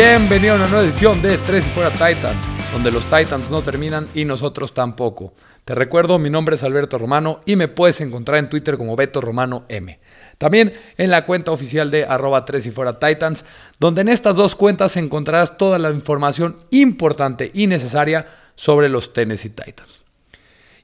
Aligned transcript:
Bienvenido 0.00 0.52
a 0.52 0.56
una 0.58 0.68
nueva 0.68 0.84
edición 0.84 1.20
de 1.20 1.36
Tres 1.38 1.66
y 1.66 1.70
Fuera 1.70 1.90
Titans, 1.90 2.46
donde 2.72 2.92
los 2.92 3.04
Titans 3.06 3.50
no 3.50 3.62
terminan 3.62 4.08
y 4.14 4.24
nosotros 4.24 4.72
tampoco. 4.72 5.32
Te 5.64 5.74
recuerdo, 5.74 6.20
mi 6.20 6.30
nombre 6.30 6.54
es 6.54 6.62
Alberto 6.62 6.98
Romano 6.98 7.40
y 7.46 7.56
me 7.56 7.66
puedes 7.66 8.00
encontrar 8.00 8.38
en 8.38 8.48
Twitter 8.48 8.78
como 8.78 8.94
Beto 8.94 9.20
Romano 9.20 9.64
M. 9.68 9.98
También 10.38 10.72
en 10.98 11.10
la 11.10 11.26
cuenta 11.26 11.50
oficial 11.50 11.90
de 11.90 12.04
arroba 12.04 12.44
3 12.44 12.66
y 12.66 12.70
fuera 12.70 13.00
Titans, 13.00 13.44
donde 13.80 14.02
en 14.02 14.08
estas 14.08 14.36
dos 14.36 14.54
cuentas 14.54 14.96
encontrarás 14.96 15.58
toda 15.58 15.80
la 15.80 15.90
información 15.90 16.58
importante 16.70 17.50
y 17.52 17.66
necesaria 17.66 18.28
sobre 18.54 18.88
los 18.88 19.12
Tennessee 19.12 19.50
Titans. 19.50 20.04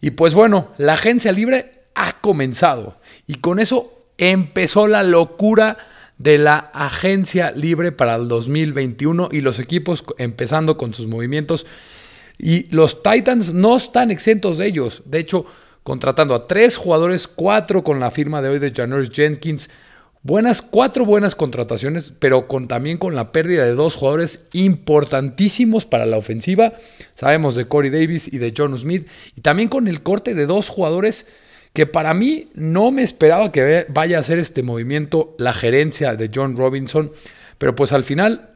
Y 0.00 0.10
pues 0.10 0.34
bueno, 0.34 0.72
la 0.76 0.94
agencia 0.94 1.30
libre 1.30 1.84
ha 1.94 2.20
comenzado 2.20 2.96
y 3.28 3.36
con 3.36 3.60
eso 3.60 3.92
empezó 4.18 4.88
la 4.88 5.04
locura 5.04 5.76
de 6.18 6.38
la 6.38 6.56
agencia 6.72 7.50
libre 7.50 7.92
para 7.92 8.14
el 8.14 8.28
2021 8.28 9.28
y 9.32 9.40
los 9.40 9.58
equipos 9.58 10.04
empezando 10.18 10.76
con 10.78 10.94
sus 10.94 11.06
movimientos. 11.06 11.66
Y 12.38 12.74
los 12.74 13.02
Titans 13.02 13.52
no 13.52 13.76
están 13.76 14.10
exentos 14.10 14.58
de 14.58 14.66
ellos. 14.66 15.02
De 15.04 15.18
hecho, 15.18 15.46
contratando 15.82 16.34
a 16.34 16.46
tres 16.46 16.76
jugadores, 16.76 17.26
cuatro 17.26 17.84
con 17.84 18.00
la 18.00 18.10
firma 18.10 18.42
de 18.42 18.48
hoy 18.48 18.58
de 18.58 18.72
Janoris 18.72 19.10
Jenkins. 19.10 19.70
Buenas, 20.22 20.62
cuatro 20.62 21.04
buenas 21.04 21.34
contrataciones, 21.34 22.14
pero 22.18 22.48
con, 22.48 22.66
también 22.66 22.96
con 22.96 23.14
la 23.14 23.30
pérdida 23.30 23.64
de 23.64 23.74
dos 23.74 23.94
jugadores 23.94 24.46
importantísimos 24.54 25.84
para 25.84 26.06
la 26.06 26.16
ofensiva. 26.16 26.72
Sabemos 27.14 27.56
de 27.56 27.68
Corey 27.68 27.90
Davis 27.90 28.32
y 28.32 28.38
de 28.38 28.54
John 28.56 28.76
Smith. 28.78 29.06
Y 29.36 29.42
también 29.42 29.68
con 29.68 29.86
el 29.86 30.02
corte 30.02 30.34
de 30.34 30.46
dos 30.46 30.70
jugadores 30.70 31.26
que 31.74 31.86
para 31.86 32.14
mí 32.14 32.48
no 32.54 32.92
me 32.92 33.02
esperaba 33.02 33.52
que 33.52 33.84
vaya 33.88 34.16
a 34.16 34.20
hacer 34.20 34.38
este 34.38 34.62
movimiento 34.62 35.34
la 35.38 35.52
gerencia 35.52 36.14
de 36.14 36.30
John 36.32 36.56
Robinson, 36.56 37.12
pero 37.58 37.74
pues 37.74 37.92
al 37.92 38.04
final 38.04 38.50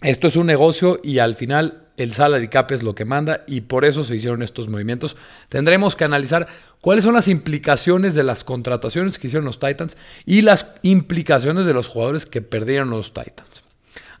esto 0.00 0.26
es 0.26 0.34
un 0.34 0.46
negocio 0.46 0.98
y 1.04 1.18
al 1.18 1.36
final 1.36 1.88
el 1.98 2.14
salary 2.14 2.48
cap 2.48 2.72
es 2.72 2.82
lo 2.82 2.94
que 2.94 3.04
manda 3.04 3.44
y 3.46 3.62
por 3.62 3.84
eso 3.84 4.02
se 4.02 4.16
hicieron 4.16 4.42
estos 4.42 4.68
movimientos. 4.68 5.16
Tendremos 5.50 5.94
que 5.94 6.04
analizar 6.04 6.46
cuáles 6.80 7.04
son 7.04 7.14
las 7.14 7.28
implicaciones 7.28 8.14
de 8.14 8.22
las 8.22 8.44
contrataciones 8.44 9.18
que 9.18 9.26
hicieron 9.26 9.44
los 9.44 9.60
Titans 9.60 9.98
y 10.24 10.40
las 10.40 10.68
implicaciones 10.80 11.66
de 11.66 11.74
los 11.74 11.86
jugadores 11.86 12.24
que 12.24 12.40
perdieron 12.40 12.88
los 12.88 13.12
Titans. 13.12 13.62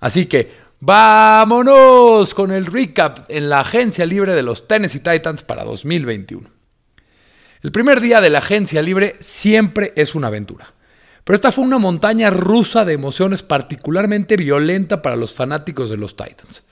Así 0.00 0.26
que 0.26 0.50
vámonos 0.80 2.34
con 2.34 2.50
el 2.50 2.66
recap 2.66 3.20
en 3.30 3.48
la 3.48 3.60
agencia 3.60 4.04
libre 4.04 4.34
de 4.34 4.42
los 4.42 4.68
Tennessee 4.68 5.00
Titans 5.00 5.42
para 5.42 5.64
2021. 5.64 6.57
El 7.60 7.72
primer 7.72 8.00
día 8.00 8.20
de 8.20 8.30
la 8.30 8.38
agencia 8.38 8.80
libre 8.82 9.16
siempre 9.20 9.92
es 9.96 10.14
una 10.14 10.28
aventura. 10.28 10.72
Pero 11.24 11.34
esta 11.34 11.50
fue 11.52 11.64
una 11.64 11.78
montaña 11.78 12.30
rusa 12.30 12.84
de 12.84 12.92
emociones 12.92 13.42
particularmente 13.42 14.36
violenta 14.36 15.02
para 15.02 15.16
los 15.16 15.34
fanáticos 15.34 15.90
de 15.90 15.96
los 15.96 16.16
Titans. 16.16 16.62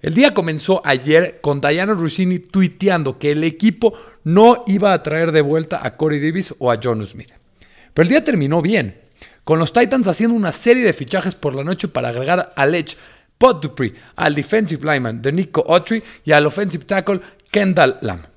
El 0.00 0.14
día 0.14 0.32
comenzó 0.32 0.80
ayer 0.84 1.40
con 1.42 1.60
Diana 1.60 1.94
Rossini 1.94 2.38
tuiteando 2.38 3.18
que 3.18 3.32
el 3.32 3.44
equipo 3.44 3.92
no 4.24 4.64
iba 4.66 4.92
a 4.92 5.02
traer 5.02 5.32
de 5.32 5.42
vuelta 5.42 5.80
a 5.84 5.96
Corey 5.96 6.20
Davis 6.20 6.54
o 6.58 6.70
a 6.70 6.78
John 6.82 7.04
Smith. 7.04 7.32
Pero 7.92 8.04
el 8.04 8.08
día 8.08 8.24
terminó 8.24 8.62
bien, 8.62 8.98
con 9.44 9.58
los 9.58 9.72
Titans 9.72 10.06
haciendo 10.06 10.36
una 10.36 10.52
serie 10.52 10.84
de 10.84 10.92
fichajes 10.92 11.34
por 11.34 11.54
la 11.54 11.64
noche 11.64 11.88
para 11.88 12.08
agregar 12.08 12.52
a 12.56 12.66
Lech 12.66 12.96
Pot 13.36 13.62
Dupree, 13.62 13.94
al 14.16 14.34
defensive 14.34 14.84
lineman 14.84 15.20
de 15.20 15.32
Nico 15.32 15.64
Autry 15.68 16.02
y 16.24 16.32
al 16.32 16.46
offensive 16.46 16.84
tackle 16.84 17.20
Kendall 17.50 17.98
Lamb. 18.00 18.30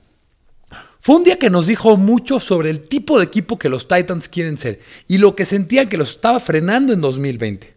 Fue 1.03 1.17
un 1.17 1.25
día 1.25 1.37
que 1.37 1.49
nos 1.49 1.67
dijo 1.67 1.97
mucho 1.97 2.39
sobre 2.39 2.69
el 2.69 2.87
tipo 2.87 3.19
de 3.19 3.25
equipo 3.25 3.59
que 3.59 3.67
los 3.67 3.89
Titans 3.89 4.29
quieren 4.29 4.57
ser 4.57 4.79
y 5.05 5.17
lo 5.17 5.35
que 5.35 5.45
sentían 5.45 5.89
que 5.89 5.97
los 5.97 6.11
estaba 6.11 6.39
frenando 6.39 6.93
en 6.93 7.01
2020. 7.01 7.73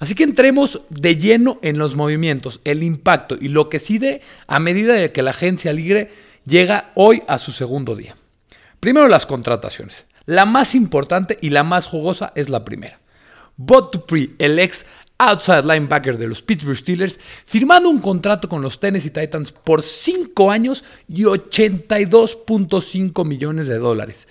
Así 0.00 0.16
que 0.16 0.24
entremos 0.24 0.80
de 0.90 1.14
lleno 1.14 1.60
en 1.62 1.78
los 1.78 1.94
movimientos, 1.94 2.58
el 2.64 2.82
impacto 2.82 3.38
y 3.40 3.46
lo 3.46 3.68
que 3.68 3.78
sigue 3.78 4.22
a 4.48 4.58
medida 4.58 4.94
de 4.94 5.12
que 5.12 5.22
la 5.22 5.30
agencia 5.30 5.72
libre 5.72 6.10
llega 6.46 6.90
hoy 6.96 7.22
a 7.28 7.38
su 7.38 7.52
segundo 7.52 7.94
día. 7.94 8.16
Primero 8.80 9.06
las 9.06 9.24
contrataciones. 9.24 10.04
La 10.26 10.44
más 10.44 10.74
importante 10.74 11.38
y 11.40 11.50
la 11.50 11.62
más 11.62 11.86
jugosa 11.86 12.32
es 12.34 12.48
la 12.48 12.64
primera. 12.64 12.98
Bot 13.56 13.92
Dupree, 13.92 14.34
el 14.40 14.58
ex 14.58 14.84
outside 15.18 15.64
linebacker 15.64 16.16
de 16.16 16.28
los 16.28 16.42
Pittsburgh 16.42 16.76
Steelers, 16.76 17.18
firmando 17.44 17.90
un 17.90 18.00
contrato 18.00 18.48
con 18.48 18.62
los 18.62 18.78
Tennessee 18.78 19.10
Titans 19.10 19.52
por 19.52 19.82
5 19.82 20.50
años 20.50 20.84
y 21.08 21.24
82.5 21.24 23.26
millones 23.26 23.66
de 23.66 23.78
dólares. 23.78 24.28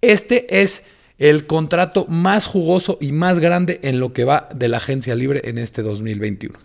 Este 0.00 0.62
es 0.62 0.84
el 1.18 1.46
contrato 1.46 2.06
más 2.06 2.46
jugoso 2.46 2.98
y 3.00 3.12
más 3.12 3.38
grande 3.38 3.80
en 3.82 4.00
lo 4.00 4.12
que 4.12 4.24
va 4.24 4.48
de 4.54 4.68
la 4.68 4.78
agencia 4.78 5.14
libre 5.14 5.42
en 5.44 5.58
este 5.58 5.82
2021. 5.82 6.58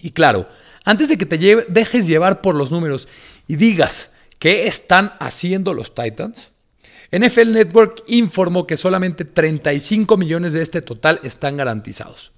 Y 0.00 0.10
claro, 0.10 0.48
antes 0.84 1.08
de 1.08 1.18
que 1.18 1.26
te 1.26 1.38
dejes 1.68 2.06
llevar 2.06 2.40
por 2.40 2.54
los 2.54 2.70
números 2.70 3.08
y 3.46 3.56
digas 3.56 4.10
qué 4.38 4.66
están 4.66 5.12
haciendo 5.20 5.74
los 5.74 5.94
Titans, 5.94 6.50
NFL 7.10 7.52
Network 7.52 8.02
informó 8.06 8.66
que 8.66 8.76
solamente 8.76 9.24
35 9.24 10.16
millones 10.16 10.52
de 10.52 10.62
este 10.62 10.82
total 10.82 11.20
están 11.22 11.56
garantizados. 11.56 12.32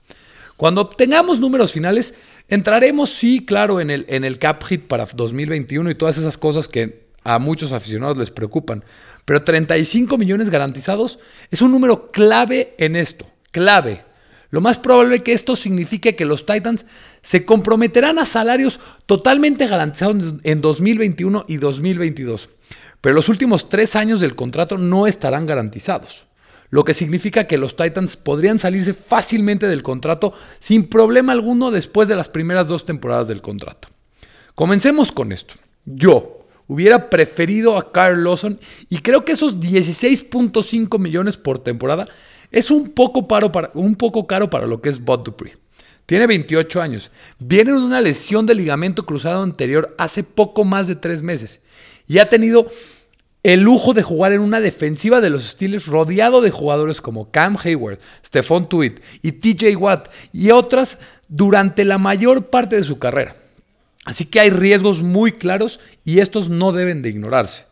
Cuando 0.57 0.83
obtengamos 0.83 1.41
números 1.41 1.73
finales, 1.73 2.15
entraremos, 2.49 3.11
sí, 3.11 3.45
claro, 3.45 3.81
en 3.81 3.91
el, 3.91 4.05
en 4.09 4.25
el 4.25 4.39
cap 4.39 4.63
hit 4.65 4.83
para 4.83 5.07
2021 5.07 5.91
y 5.91 5.95
todas 5.95 6.19
esas 6.19 6.37
cosas 6.37 6.69
que 6.69 7.09
a 7.25 7.39
muchos 7.39 7.73
aficionados 7.73 8.17
les 8.17 8.31
preocupan. 8.31 8.85
Pero 9.25 9.43
35 9.43 10.19
millones 10.19 10.51
garantizados 10.51 11.19
es 11.51 11.63
un 11.63 11.73
número 11.73 12.11
clave 12.11 12.75
en 12.79 12.97
esto, 12.97 13.27
clave. 13.53 14.03
Lo 14.51 14.61
más 14.61 14.79
probable 14.79 15.17
es 15.17 15.23
que 15.23 15.33
esto 15.33 15.55
signifique 15.55 16.17
que 16.17 16.25
los 16.25 16.45
Titans 16.45 16.85
se 17.23 17.45
comprometerán 17.45 18.19
a 18.19 18.27
salarios 18.27 18.81
totalmente 19.07 19.67
garantizados 19.67 20.35
en 20.43 20.61
2021 20.61 21.45
y 21.47 21.57
2022. 21.59 22.49
Pero 23.01 23.15
los 23.15 23.29
últimos 23.29 23.69
tres 23.69 23.97
años 23.97 24.21
del 24.21 24.37
contrato 24.37 24.77
no 24.77 25.07
estarán 25.07 25.47
garantizados, 25.47 26.25
lo 26.69 26.85
que 26.85 26.95
significa 26.95 27.47
que 27.47 27.59
los 27.59 27.77
Titans 27.77 28.17
podrían 28.17 28.59
salirse 28.59 28.95
fácilmente 28.95 29.67
del 29.67 29.83
contrato 29.83 30.35
sin 30.59 30.87
problema 30.89 31.33
alguno 31.33 31.71
después 31.71 32.09
de 32.09 32.17
las 32.17 32.29
primeras 32.29 32.69
dos 32.69 32.85
temporadas 32.85 33.29
del 33.29 33.43
contrato. 33.43 33.89
Comencemos 34.55 35.13
con 35.13 35.33
esto. 35.33 35.55
Yo 35.87 36.45
hubiera 36.67 37.09
preferido 37.09 37.77
a 37.77 37.91
Carl 37.91 38.23
Lawson 38.23 38.61
y 38.89 38.99
creo 38.99 39.25
que 39.25 39.33
esos 39.33 39.59
16.5 39.59 40.99
millones 40.99 41.39
por 41.39 41.59
temporada 41.61 42.05
es 42.53 42.71
un 42.71 42.91
poco, 42.91 43.27
para, 43.27 43.71
un 43.75 43.97
poco 43.97 44.27
caro 44.27 44.51
para 44.51 44.67
lo 44.67 44.83
que 44.83 44.91
es 44.91 45.03
Bud 45.03 45.21
Dupree. 45.21 45.57
Tiene 46.05 46.27
28 46.27 46.83
años. 46.83 47.11
Viene 47.39 47.73
de 47.73 47.79
una 47.79 48.01
lesión 48.01 48.45
de 48.45 48.55
ligamento 48.55 49.07
cruzado 49.07 49.43
anterior 49.43 49.95
hace 49.97 50.25
poco 50.25 50.65
más 50.65 50.89
de 50.89 50.97
tres 50.97 51.23
meses 51.23 51.61
y 52.11 52.19
ha 52.19 52.29
tenido 52.29 52.67
el 53.45 53.61
lujo 53.61 53.95
de 53.95 54.03
jugar 54.03 54.33
en 54.33 54.41
una 54.41 54.59
defensiva 54.59 55.21
de 55.21 55.31
los 55.31 55.45
Steelers 55.45 55.87
rodeado 55.87 56.41
de 56.41 56.51
jugadores 56.51 57.01
como 57.01 57.31
Cam 57.31 57.57
Hayward, 57.63 58.01
Stephon 58.27 58.69
Tuitt 58.69 58.99
y 59.23 59.31
TJ 59.31 59.77
Watt 59.77 60.09
y 60.33 60.51
otras 60.51 60.99
durante 61.29 61.85
la 61.85 61.99
mayor 61.99 62.47
parte 62.47 62.75
de 62.75 62.83
su 62.83 62.99
carrera. 62.99 63.37
Así 64.05 64.25
que 64.25 64.41
hay 64.41 64.51
riesgos 64.51 65.05
muy 65.05 65.31
claros 65.31 65.79
y 66.05 66.19
estos 66.19 66.49
no 66.49 66.73
deben 66.73 67.01
de 67.01 67.11
ignorarse. 67.11 67.67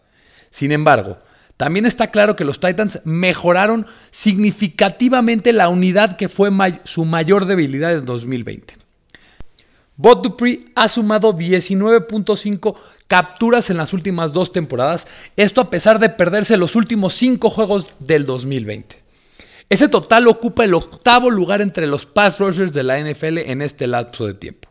Sin 0.53 0.71
embargo, 0.71 1.19
también 1.57 1.85
está 1.85 2.07
claro 2.07 2.37
que 2.37 2.45
los 2.45 2.61
Titans 2.61 3.01
mejoraron 3.05 3.87
significativamente 4.13 5.53
la 5.53 5.69
unidad 5.69 6.17
que 6.17 6.29
fue 6.29 6.51
su 6.85 7.05
mayor 7.05 7.47
debilidad 7.47 7.93
en 7.93 8.05
2020. 8.05 8.77
Bot 9.97 10.23
Dupree 10.23 10.67
ha 10.77 10.87
sumado 10.87 11.37
19.5 11.37 12.77
capturas 13.09 13.71
en 13.71 13.79
las 13.79 13.93
últimas 13.93 14.33
dos 14.33 14.53
temporadas, 14.53 15.09
esto 15.37 15.61
a 15.61 15.71
pesar 15.71 15.99
de 15.99 16.11
perderse 16.11 16.57
los 16.57 16.77
últimos 16.77 17.15
cinco 17.15 17.51
juegos 17.51 17.89
del 17.99 18.27
2020. 18.27 19.03
Ese 19.71 19.89
total 19.89 20.29
ocupa 20.29 20.65
el 20.65 20.75
octavo 20.75 21.31
lugar 21.31 21.61
entre 21.61 21.87
los 21.87 22.07
pass 22.07 22.39
rushers 22.39 22.73
de 22.73 22.83
la 22.83 22.99
NFL 22.99 23.39
en 23.39 23.63
este 23.63 23.87
lapso 23.87 24.27
de 24.27 24.35
tiempo. 24.35 24.69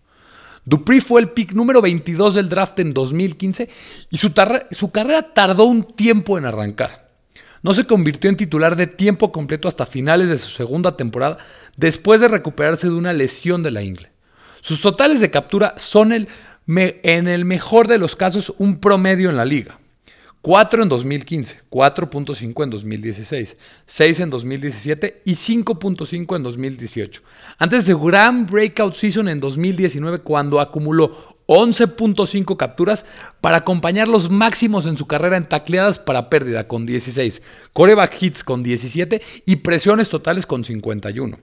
Dupree 0.66 1.02
fue 1.02 1.22
el 1.22 1.30
pick 1.30 1.54
número 1.54 1.82
22 1.82 2.34
del 2.36 2.50
draft 2.50 2.80
en 2.80 2.94
2015 2.94 3.70
y 4.10 4.18
su, 4.18 4.34
su 4.72 4.92
carrera 4.92 5.34
tardó 5.34 5.66
un 5.66 5.84
tiempo 5.84 6.38
en 6.38 6.46
arrancar. 6.46 7.08
No 7.64 7.74
se 7.74 7.86
convirtió 7.86 8.30
en 8.30 8.38
titular 8.38 8.76
de 8.76 8.88
tiempo 8.88 9.32
completo 9.32 9.68
hasta 9.68 9.86
finales 9.86 10.30
de 10.30 10.38
su 10.38 10.50
segunda 10.50 10.98
temporada, 10.98 11.38
después 11.76 12.22
de 12.22 12.28
recuperarse 12.28 12.88
de 12.88 12.94
una 12.94 13.14
lesión 13.14 13.64
de 13.64 13.72
la 13.72 13.82
ingle. 13.82 14.12
Sus 14.62 14.82
totales 14.82 15.22
de 15.22 15.32
captura 15.32 15.74
son 15.78 16.12
el 16.12 16.28
en 16.68 17.28
el 17.28 17.46
mejor 17.46 17.88
de 17.88 17.98
los 17.98 18.16
casos, 18.16 18.54
un 18.58 18.80
promedio 18.80 19.30
en 19.30 19.38
la 19.38 19.46
liga. 19.46 19.80
4 20.42 20.84
en 20.84 20.90
2015, 20.90 21.62
4.5 21.70 22.64
en 22.64 22.70
2016, 22.70 23.58
6 23.86 24.20
en 24.22 24.30
2017 24.30 25.22
y 25.26 25.34
5.5 25.34 26.36
en 26.36 26.44
2018. 26.44 27.22
Antes 27.58 27.86
de 27.86 27.94
gran 27.94 28.46
breakout 28.46 28.96
season 28.96 29.28
en 29.28 29.40
2019 29.40 30.20
cuando 30.20 30.62
acumuló 30.62 31.38
11.5 31.48 32.56
capturas 32.56 33.06
para 33.42 33.58
acompañar 33.58 34.08
los 34.08 34.30
máximos 34.30 34.86
en 34.86 34.98
su 34.98 35.06
carrera 35.06 35.38
en 35.38 35.50
tacleadas 35.50 36.00
para 36.00 36.30
pérdida 36.30 36.68
con 36.68 36.86
16, 36.86 37.42
coreback 37.74 38.22
hits 38.22 38.44
con 38.44 38.64
17 38.64 39.22
y 39.46 39.56
presiones 39.58 40.08
totales 40.10 40.46
con 40.46 40.64
51. 40.64 41.40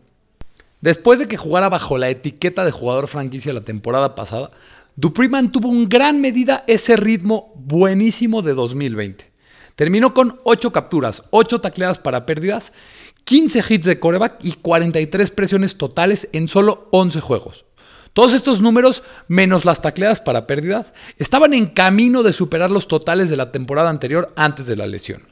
Después 0.81 1.19
de 1.19 1.29
que 1.29 1.39
jugara 1.39 1.71
bajo 1.71 1.99
la 1.99 2.11
etiqueta 2.11 2.65
de 2.65 2.71
jugador 2.71 3.09
franquicia 3.09 3.55
la 3.55 3.63
temporada 3.63 4.15
pasada, 4.15 4.51
Dupree 4.97 5.29
mantuvo 5.29 5.71
en 5.71 5.89
gran 5.89 6.21
medida 6.21 6.65
ese 6.67 6.97
ritmo 6.97 7.53
buenísimo 7.57 8.43
de 8.43 8.55
2020. 8.55 9.33
Terminó 9.75 10.15
con 10.15 10.41
8 10.45 10.73
capturas, 10.73 11.25
8 11.31 11.61
tacleadas 11.61 11.99
para 11.99 12.27
pérdidas, 12.27 12.73
15 13.25 13.65
hits 13.69 13.87
de 13.87 13.99
coreback 13.99 14.37
y 14.45 14.53
43 14.53 15.31
presiones 15.33 15.77
totales 15.77 16.29
en 16.33 16.47
solo 16.47 16.89
11 16.93 17.21
juegos. 17.21 17.65
Todos 18.13 18.33
estos 18.33 18.61
números, 18.61 19.03
menos 19.27 19.65
las 19.65 19.83
tacleadas 19.83 20.21
para 20.21 20.47
pérdida, 20.47 20.93
estaban 21.19 21.53
en 21.53 21.67
camino 21.67 22.23
de 22.23 22.33
superar 22.33 22.71
los 22.71 22.87
totales 22.87 23.29
de 23.29 23.37
la 23.37 23.51
temporada 23.51 23.91
anterior 23.91 24.33
antes 24.37 24.69
de 24.69 24.77
la 24.77 24.87
lesión. 24.87 25.23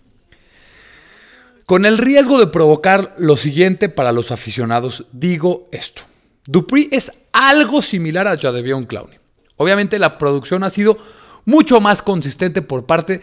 Con 1.67 1.87
el 1.87 1.99
riesgo 1.99 2.41
de 2.41 2.49
provocar 2.49 3.15
lo 3.19 3.37
siguiente 3.37 3.88
para 3.88 4.11
los 4.11 4.32
aficionados, 4.32 5.06
digo 5.12 5.69
esto. 5.70 6.03
Dupree 6.44 6.88
es 6.91 7.12
algo 7.31 7.82
similar 7.82 8.26
a 8.26 8.37
Jadevion 8.37 8.85
Clowney. 8.85 9.21
Obviamente 9.56 9.99
la 9.99 10.19
producción 10.19 10.64
ha 10.64 10.70
sido 10.70 10.99
mucho 11.44 11.81
más 11.81 12.02
consistente 12.02 12.62
por 12.62 12.87
parte 12.87 13.20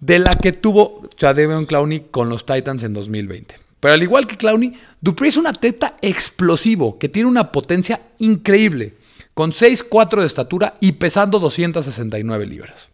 de 0.00 0.18
la 0.18 0.32
que 0.32 0.52
tuvo 0.52 1.08
Jadevion 1.18 1.66
Clowney 1.66 2.06
con 2.10 2.28
los 2.28 2.44
Titans 2.44 2.82
en 2.82 2.92
2020. 2.92 3.54
Pero 3.80 3.94
al 3.94 4.02
igual 4.02 4.26
que 4.26 4.36
Clowney, 4.36 4.78
Dupree 5.00 5.28
es 5.28 5.36
un 5.36 5.46
atleta 5.46 5.96
explosivo 6.02 6.98
que 6.98 7.08
tiene 7.08 7.28
una 7.28 7.50
potencia 7.50 8.00
increíble 8.18 8.94
con 9.34 9.52
6'4 9.52 10.20
de 10.20 10.26
estatura 10.26 10.74
y 10.80 10.92
pesando 10.92 11.38
269 11.38 12.46
libras. 12.46 12.88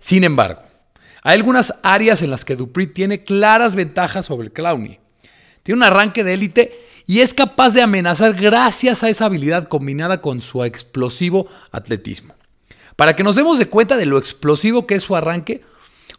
Sin 0.00 0.24
embargo, 0.24 0.62
hay 1.22 1.36
algunas 1.36 1.74
áreas 1.82 2.22
en 2.22 2.30
las 2.30 2.44
que 2.44 2.56
Dupree 2.56 2.86
tiene 2.86 3.22
claras 3.24 3.74
ventajas 3.74 4.26
sobre 4.26 4.50
Clowney. 4.50 4.98
Tiene 5.62 5.78
un 5.78 5.84
arranque 5.84 6.24
de 6.24 6.34
élite 6.34 6.87
y 7.08 7.20
es 7.20 7.32
capaz 7.32 7.70
de 7.70 7.80
amenazar 7.80 8.34
gracias 8.34 9.02
a 9.02 9.08
esa 9.08 9.24
habilidad 9.24 9.66
combinada 9.66 10.20
con 10.20 10.42
su 10.42 10.62
explosivo 10.62 11.48
atletismo. 11.72 12.34
Para 12.96 13.16
que 13.16 13.24
nos 13.24 13.34
demos 13.34 13.58
de 13.58 13.66
cuenta 13.66 13.96
de 13.96 14.04
lo 14.04 14.18
explosivo 14.18 14.86
que 14.86 14.96
es 14.96 15.04
su 15.04 15.16
arranque, 15.16 15.62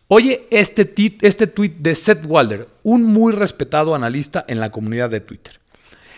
oye 0.07 0.47
este, 0.49 0.91
este 1.21 1.45
tweet 1.45 1.75
de 1.77 1.93
Seth 1.93 2.25
Walder, 2.25 2.67
un 2.81 3.03
muy 3.03 3.33
respetado 3.33 3.93
analista 3.93 4.43
en 4.47 4.59
la 4.59 4.71
comunidad 4.71 5.11
de 5.11 5.21
Twitter. 5.21 5.59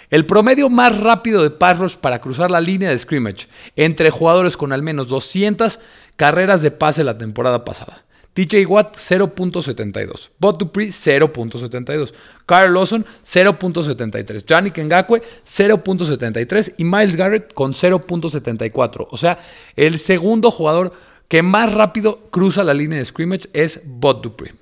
El 0.09 0.25
promedio 0.25 0.69
más 0.69 0.97
rápido 0.97 1.43
de 1.43 1.51
pass 1.51 1.97
para 1.97 2.21
cruzar 2.21 2.49
la 2.49 2.61
línea 2.61 2.91
de 2.91 2.97
scrimmage 2.97 3.49
entre 3.75 4.09
jugadores 4.09 4.55
con 4.55 4.71
al 4.71 4.83
menos 4.83 5.09
200 5.09 5.79
carreras 6.15 6.61
de 6.61 6.71
pase 6.71 7.03
la 7.03 7.17
temporada 7.17 7.65
pasada. 7.65 8.05
TJ 8.33 8.65
Watt 8.65 8.95
0.72, 8.95 10.29
Bot 10.39 10.57
Dupree 10.57 10.87
0.72, 10.87 12.13
Carl 12.45 12.73
Lawson 12.73 13.05
0.73, 13.23 14.45
Johnny 14.47 14.71
Kengakwe 14.71 15.21
0.73 15.45 16.75
y 16.77 16.83
Miles 16.85 17.15
Garrett 17.15 17.53
con 17.53 17.73
0.74. 17.73 19.07
O 19.09 19.17
sea, 19.17 19.37
el 19.75 19.99
segundo 19.99 20.49
jugador 20.49 20.93
que 21.27 21.43
más 21.43 21.73
rápido 21.73 22.29
cruza 22.29 22.63
la 22.63 22.73
línea 22.73 22.99
de 22.99 23.05
scrimmage 23.05 23.49
es 23.53 23.81
Bot 23.85 24.23
Dupree. 24.23 24.53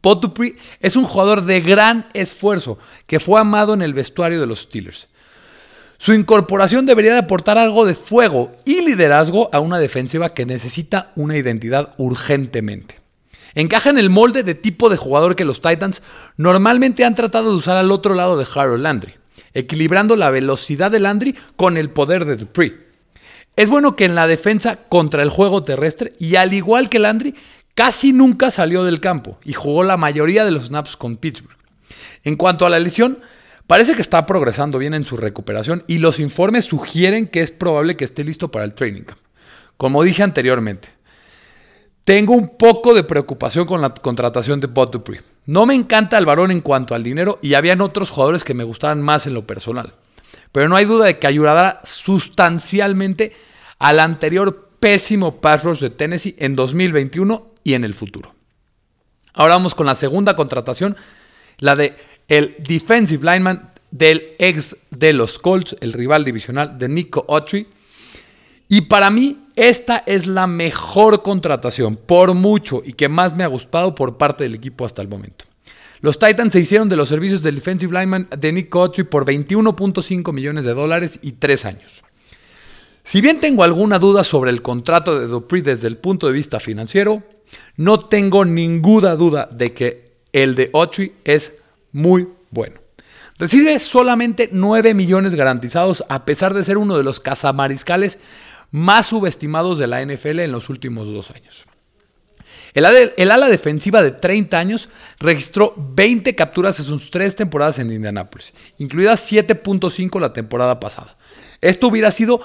Pot 0.00 0.20
Dupree 0.20 0.56
es 0.80 0.96
un 0.96 1.04
jugador 1.04 1.44
de 1.44 1.60
gran 1.60 2.08
esfuerzo 2.12 2.78
que 3.06 3.20
fue 3.20 3.40
amado 3.40 3.74
en 3.74 3.82
el 3.82 3.94
vestuario 3.94 4.40
de 4.40 4.46
los 4.46 4.60
Steelers. 4.60 5.08
Su 6.02 6.14
incorporación 6.14 6.84
debería 6.84 7.12
de 7.12 7.20
aportar 7.20 7.60
algo 7.60 7.86
de 7.86 7.94
fuego 7.94 8.50
y 8.64 8.80
liderazgo 8.80 9.48
a 9.52 9.60
una 9.60 9.78
defensiva 9.78 10.30
que 10.30 10.44
necesita 10.44 11.12
una 11.14 11.36
identidad 11.36 11.94
urgentemente. 11.96 12.96
Encaja 13.54 13.90
en 13.90 13.98
el 13.98 14.10
molde 14.10 14.42
de 14.42 14.56
tipo 14.56 14.88
de 14.88 14.96
jugador 14.96 15.36
que 15.36 15.44
los 15.44 15.62
Titans 15.62 16.02
normalmente 16.36 17.04
han 17.04 17.14
tratado 17.14 17.50
de 17.50 17.56
usar 17.56 17.76
al 17.76 17.92
otro 17.92 18.16
lado 18.16 18.36
de 18.36 18.48
Harold 18.52 18.82
Landry, 18.82 19.14
equilibrando 19.54 20.16
la 20.16 20.30
velocidad 20.30 20.90
de 20.90 20.98
Landry 20.98 21.36
con 21.54 21.76
el 21.76 21.90
poder 21.90 22.24
de 22.24 22.34
Dupree. 22.34 22.80
Es 23.54 23.68
bueno 23.68 23.94
que 23.94 24.04
en 24.04 24.16
la 24.16 24.26
defensa 24.26 24.80
contra 24.88 25.22
el 25.22 25.30
juego 25.30 25.62
terrestre, 25.62 26.14
y 26.18 26.34
al 26.34 26.52
igual 26.52 26.88
que 26.88 26.98
Landry, 26.98 27.36
Casi 27.74 28.12
nunca 28.12 28.50
salió 28.50 28.84
del 28.84 29.00
campo 29.00 29.38
y 29.44 29.54
jugó 29.54 29.82
la 29.82 29.96
mayoría 29.96 30.44
de 30.44 30.50
los 30.50 30.66
snaps 30.66 30.96
con 30.96 31.16
Pittsburgh. 31.16 31.56
En 32.22 32.36
cuanto 32.36 32.66
a 32.66 32.70
la 32.70 32.78
lesión, 32.78 33.18
parece 33.72 33.94
que 33.94 34.02
está 34.02 34.26
progresando 34.26 34.76
bien 34.76 34.92
en 34.92 35.06
su 35.06 35.16
recuperación 35.16 35.82
y 35.86 35.96
los 35.96 36.20
informes 36.20 36.66
sugieren 36.66 37.26
que 37.26 37.40
es 37.40 37.50
probable 37.50 37.96
que 37.96 38.04
esté 38.04 38.22
listo 38.22 38.50
para 38.50 38.66
el 38.66 38.74
training 38.74 39.04
camp. 39.04 39.18
Como 39.78 40.02
dije 40.02 40.22
anteriormente, 40.22 40.90
tengo 42.04 42.34
un 42.34 42.58
poco 42.58 42.92
de 42.92 43.02
preocupación 43.02 43.66
con 43.66 43.80
la 43.80 43.94
contratación 43.94 44.60
de 44.60 44.66
Bob 44.66 44.90
Dupree. 44.90 45.22
No 45.46 45.64
me 45.64 45.74
encanta 45.74 46.18
el 46.18 46.26
varón 46.26 46.50
en 46.50 46.60
cuanto 46.60 46.94
al 46.94 47.02
dinero 47.02 47.38
y 47.40 47.54
habían 47.54 47.80
otros 47.80 48.10
jugadores 48.10 48.44
que 48.44 48.52
me 48.52 48.62
gustaban 48.62 49.00
más 49.00 49.26
en 49.26 49.32
lo 49.32 49.46
personal. 49.46 49.94
Pero 50.52 50.68
no 50.68 50.76
hay 50.76 50.84
duda 50.84 51.06
de 51.06 51.18
que 51.18 51.26
ayudará 51.26 51.80
sustancialmente 51.82 53.32
al 53.78 54.00
anterior 54.00 54.68
pésimo 54.80 55.40
pass 55.40 55.64
rush 55.64 55.80
de 55.80 55.88
Tennessee 55.88 56.36
en 56.38 56.56
2021 56.56 57.54
y 57.64 57.72
en 57.72 57.84
el 57.84 57.94
futuro. 57.94 58.34
Ahora 59.32 59.54
vamos 59.54 59.74
con 59.74 59.86
la 59.86 59.94
segunda 59.94 60.36
contratación, 60.36 60.94
la 61.56 61.74
de 61.74 62.11
el 62.32 62.54
defensive 62.60 63.30
lineman 63.30 63.72
del 63.90 64.32
ex 64.38 64.74
de 64.90 65.12
los 65.12 65.38
Colts, 65.38 65.76
el 65.80 65.92
rival 65.92 66.24
divisional 66.24 66.78
de 66.78 66.88
Nico 66.88 67.26
Autry. 67.28 67.66
Y 68.68 68.80
para 68.82 69.10
mí 69.10 69.48
esta 69.54 69.98
es 69.98 70.26
la 70.26 70.46
mejor 70.46 71.22
contratación 71.22 71.96
por 71.96 72.32
mucho 72.32 72.80
y 72.82 72.94
que 72.94 73.10
más 73.10 73.36
me 73.36 73.44
ha 73.44 73.48
gustado 73.48 73.94
por 73.94 74.16
parte 74.16 74.44
del 74.44 74.54
equipo 74.54 74.86
hasta 74.86 75.02
el 75.02 75.08
momento. 75.08 75.44
Los 76.00 76.18
Titans 76.18 76.54
se 76.54 76.60
hicieron 76.60 76.88
de 76.88 76.96
los 76.96 77.10
servicios 77.10 77.42
del 77.42 77.56
defensive 77.56 77.92
lineman 77.92 78.28
de 78.34 78.50
Nick 78.50 78.74
Autry 78.74 79.04
por 79.04 79.26
21.5 79.26 80.32
millones 80.32 80.64
de 80.64 80.72
dólares 80.72 81.18
y 81.20 81.32
3 81.32 81.66
años. 81.66 82.02
Si 83.04 83.20
bien 83.20 83.40
tengo 83.40 83.62
alguna 83.62 83.98
duda 83.98 84.24
sobre 84.24 84.50
el 84.50 84.62
contrato 84.62 85.20
de 85.20 85.26
Dupree 85.26 85.60
desde 85.60 85.86
el 85.86 85.98
punto 85.98 86.28
de 86.28 86.32
vista 86.32 86.60
financiero, 86.60 87.22
no 87.76 87.98
tengo 87.98 88.46
ninguna 88.46 89.16
duda 89.16 89.50
de 89.52 89.74
que 89.74 90.12
el 90.32 90.54
de 90.54 90.70
Autry 90.72 91.12
es 91.24 91.61
muy 91.92 92.28
bueno. 92.50 92.80
Recibe 93.38 93.78
solamente 93.78 94.48
9 94.52 94.94
millones 94.94 95.34
garantizados 95.34 96.04
a 96.08 96.24
pesar 96.24 96.54
de 96.54 96.64
ser 96.64 96.78
uno 96.78 96.96
de 96.96 97.04
los 97.04 97.20
cazamariscales 97.20 98.18
más 98.70 99.06
subestimados 99.06 99.78
de 99.78 99.86
la 99.86 100.04
NFL 100.04 100.40
en 100.40 100.52
los 100.52 100.68
últimos 100.68 101.06
dos 101.06 101.30
años. 101.30 101.66
El, 102.74 103.30
ala 103.30 103.48
defensiva 103.48 104.02
de 104.02 104.12
30 104.12 104.58
años 104.58 104.88
registró 105.20 105.74
20 105.76 106.34
capturas 106.34 106.78
en 106.78 106.86
sus 106.86 107.10
tres 107.10 107.36
temporadas 107.36 107.78
en 107.78 107.92
Indianapolis, 107.92 108.54
incluidas 108.78 109.30
7.5 109.30 110.18
la 110.20 110.32
temporada 110.32 110.80
pasada. 110.80 111.16
Esto 111.60 111.88
hubiera 111.88 112.10
sido 112.12 112.40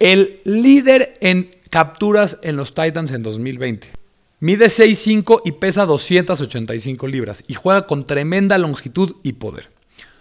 el 0.00 0.40
líder 0.44 1.14
en 1.20 1.56
capturas 1.70 2.38
en 2.42 2.56
los 2.56 2.74
Titans 2.74 3.12
en 3.12 3.22
2020. 3.22 3.97
Mide 4.40 4.66
6'5 4.66 5.42
y 5.44 5.52
pesa 5.52 5.84
285 5.84 7.08
libras 7.08 7.42
y 7.48 7.54
juega 7.54 7.88
con 7.88 8.06
tremenda 8.06 8.56
longitud 8.56 9.16
y 9.24 9.32
poder. 9.32 9.68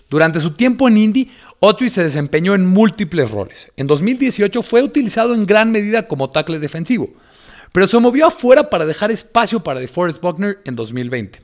Durante 0.10 0.40
su 0.40 0.52
tiempo 0.52 0.88
en 0.88 0.98
Indy, 0.98 1.30
Autry 1.62 1.92
se 1.92 2.04
desempeñó 2.04 2.56
en 2.56 2.66
múltiples 2.66 3.30
roles. 3.30 3.72
En 3.78 3.86
2018 3.86 4.64
fue 4.64 4.82
utilizado 4.82 5.36
en 5.36 5.46
gran 5.46 5.72
medida 5.72 6.08
como 6.08 6.32
tackle 6.32 6.58
defensivo, 6.58 7.10
pero 7.72 7.88
se 7.88 8.00
movió 8.00 8.26
afuera 8.26 8.72
para 8.72 8.88
dejar 8.88 9.12
espacio 9.12 9.60
para 9.60 9.82
DeForest 9.82 10.20
Buckner 10.20 10.60
en 10.66 10.76
2020. 10.76 11.40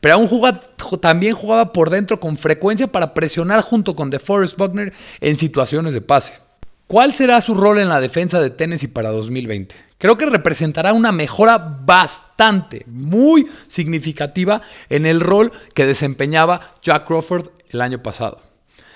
Pero 0.00 0.14
aún 0.14 0.28
también 1.00 1.34
jugaba 1.34 1.72
por 1.72 1.88
dentro 1.88 2.18
con 2.18 2.36
frecuencia 2.36 2.88
para 2.88 3.14
presionar 3.14 3.62
junto 3.62 3.94
con 3.94 4.10
DeForest 4.10 4.56
Buckner 4.56 4.92
en 5.20 5.38
situaciones 5.38 5.94
de 5.94 6.00
pase. 6.00 6.32
¿Cuál 6.88 7.14
será 7.14 7.40
su 7.42 7.54
rol 7.54 7.78
en 7.78 7.88
la 7.88 8.00
defensa 8.00 8.40
de 8.40 8.50
Tennessee 8.50 8.88
para 8.88 9.10
2020? 9.10 9.87
Creo 9.98 10.16
que 10.16 10.26
representará 10.26 10.92
una 10.92 11.10
mejora 11.10 11.58
bastante, 11.58 12.84
muy 12.86 13.48
significativa 13.66 14.62
en 14.88 15.06
el 15.06 15.20
rol 15.20 15.50
que 15.74 15.86
desempeñaba 15.86 16.74
Jack 16.82 17.06
Crawford 17.06 17.48
el 17.70 17.80
año 17.80 18.00
pasado. 18.00 18.40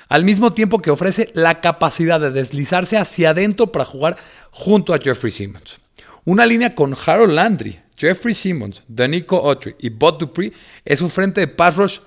Al 0.09 0.25
mismo 0.25 0.53
tiempo 0.53 0.79
que 0.79 0.93
ofrece 0.93 1.31
la 1.35 1.61
capacidad 1.61 2.21
de 2.21 2.31
deslizarse 2.31 2.99
hacia 2.99 3.31
adentro 3.31 3.73
para 3.73 3.85
jugar 3.85 4.17
junto 4.51 4.95
a 4.95 4.99
Jeffrey 4.99 5.33
Simmons. 5.33 5.79
Una 6.25 6.47
línea 6.47 6.75
con 6.75 6.97
Harold 7.05 7.33
Landry, 7.33 7.81
Jeffrey 7.97 8.35
Simmons, 8.35 8.83
Danico 8.87 9.39
Autry 9.39 9.75
y 9.81 9.89
Bob 9.89 10.19
Dupree 10.19 10.53
es 10.85 11.01
un 11.03 11.11
frente 11.11 11.41
de 11.41 11.49
pass 11.49 11.77
rush 11.77 11.99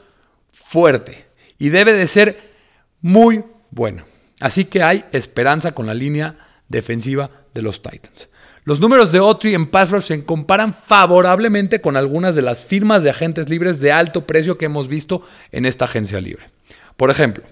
fuerte 0.53 1.25
y 1.57 1.69
debe 1.69 1.91
de 1.93 2.07
ser 2.07 2.53
muy 3.01 3.43
bueno. 3.71 4.05
Así 4.39 4.65
que 4.65 4.83
hay 4.83 5.03
esperanza 5.11 5.73
con 5.73 5.85
la 5.85 5.93
línea 5.93 6.37
defensiva 6.69 7.29
de 7.53 7.61
los 7.61 7.81
Titans. 7.81 8.29
Los 8.65 8.79
números 8.79 9.11
de 9.11 9.19
Autry 9.19 9.53
en 9.53 9.67
pass 9.67 9.91
se 10.03 10.25
comparan 10.25 10.73
favorablemente 10.73 11.81
con 11.81 11.95
algunas 11.95 12.35
de 12.35 12.41
las 12.41 12.65
firmas 12.65 13.03
de 13.03 13.11
agentes 13.11 13.47
libres 13.47 13.79
de 13.79 13.91
alto 13.91 14.25
precio 14.25 14.57
que 14.57 14.65
hemos 14.65 14.87
visto 14.87 15.21
en 15.51 15.67
esta 15.67 15.85
agencia 15.85 16.19
libre. 16.19 16.47
Por 16.97 17.11
ejemplo, 17.11 17.43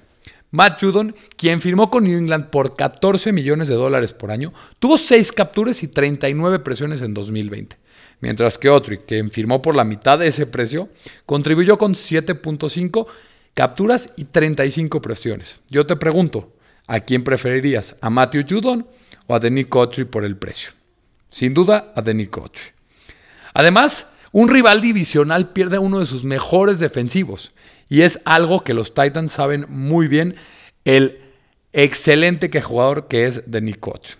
Matt 0.50 0.82
Judon, 0.82 1.15
quien 1.38 1.62
firmó 1.62 1.91
con 1.91 2.05
New 2.05 2.17
England 2.17 2.50
por 2.50 2.75
14 2.75 3.32
millones 3.32 3.67
de 3.67 3.75
dólares 3.75 4.12
por 4.12 4.32
año, 4.32 4.53
tuvo 4.79 4.98
6 4.98 5.32
capturas 5.34 5.84
y 5.84 5.88
39 5.88 6.58
presiones 6.58 7.03
en 7.03 7.13
2020. 7.13 7.77
Mientras 8.20 8.58
que 8.58 8.70
Autry, 8.70 8.98
quien 8.98 9.29
firmó 9.29 9.62
por 9.62 9.75
la 9.75 9.84
mitad 9.84 10.17
de 10.17 10.29
ese 10.29 10.48
precio, 10.48 10.89
contribuyó 11.27 11.77
con 11.77 11.93
7.5 11.93 13.05
capturas 13.53 14.10
y 14.17 14.25
35 14.25 15.00
presiones. 15.00 15.60
Yo 15.70 15.86
te 15.86 15.96
pregunto, 15.96 16.53
¿a 16.88 17.01
quién 17.01 17.24
preferirías? 17.24 17.98
¿A 18.01 18.10
Matthew 18.10 18.46
Judon 18.50 18.88
o 19.27 19.36
a 19.36 19.39
Denis 19.39 19.67
Autry 19.70 20.05
por 20.05 20.25
el 20.25 20.38
precio? 20.38 20.72
Sin 21.34 21.56
duda, 21.56 21.92
a 21.96 22.02
Denis 22.04 22.30
Autry. 22.32 22.62
Además, 23.56 24.08
un 24.32 24.50
rival 24.50 24.82
divisional 24.82 25.50
pierde 25.50 25.80
uno 25.80 26.00
de 26.00 26.06
sus 26.06 26.24
mejores 26.24 26.78
defensivos 26.78 27.52
y 27.90 28.02
es 28.02 28.20
algo 28.24 28.63
que 28.63 28.75
los 28.75 28.94
Titans 28.94 29.32
saben 29.32 29.66
muy 29.68 30.08
bien, 30.08 30.36
el 30.86 31.20
excelente 31.74 32.52
que 32.52 32.62
jugador 32.62 33.08
que 33.08 33.25
es 33.25 33.50
Denis 33.50 33.78
Autry. 33.82 34.13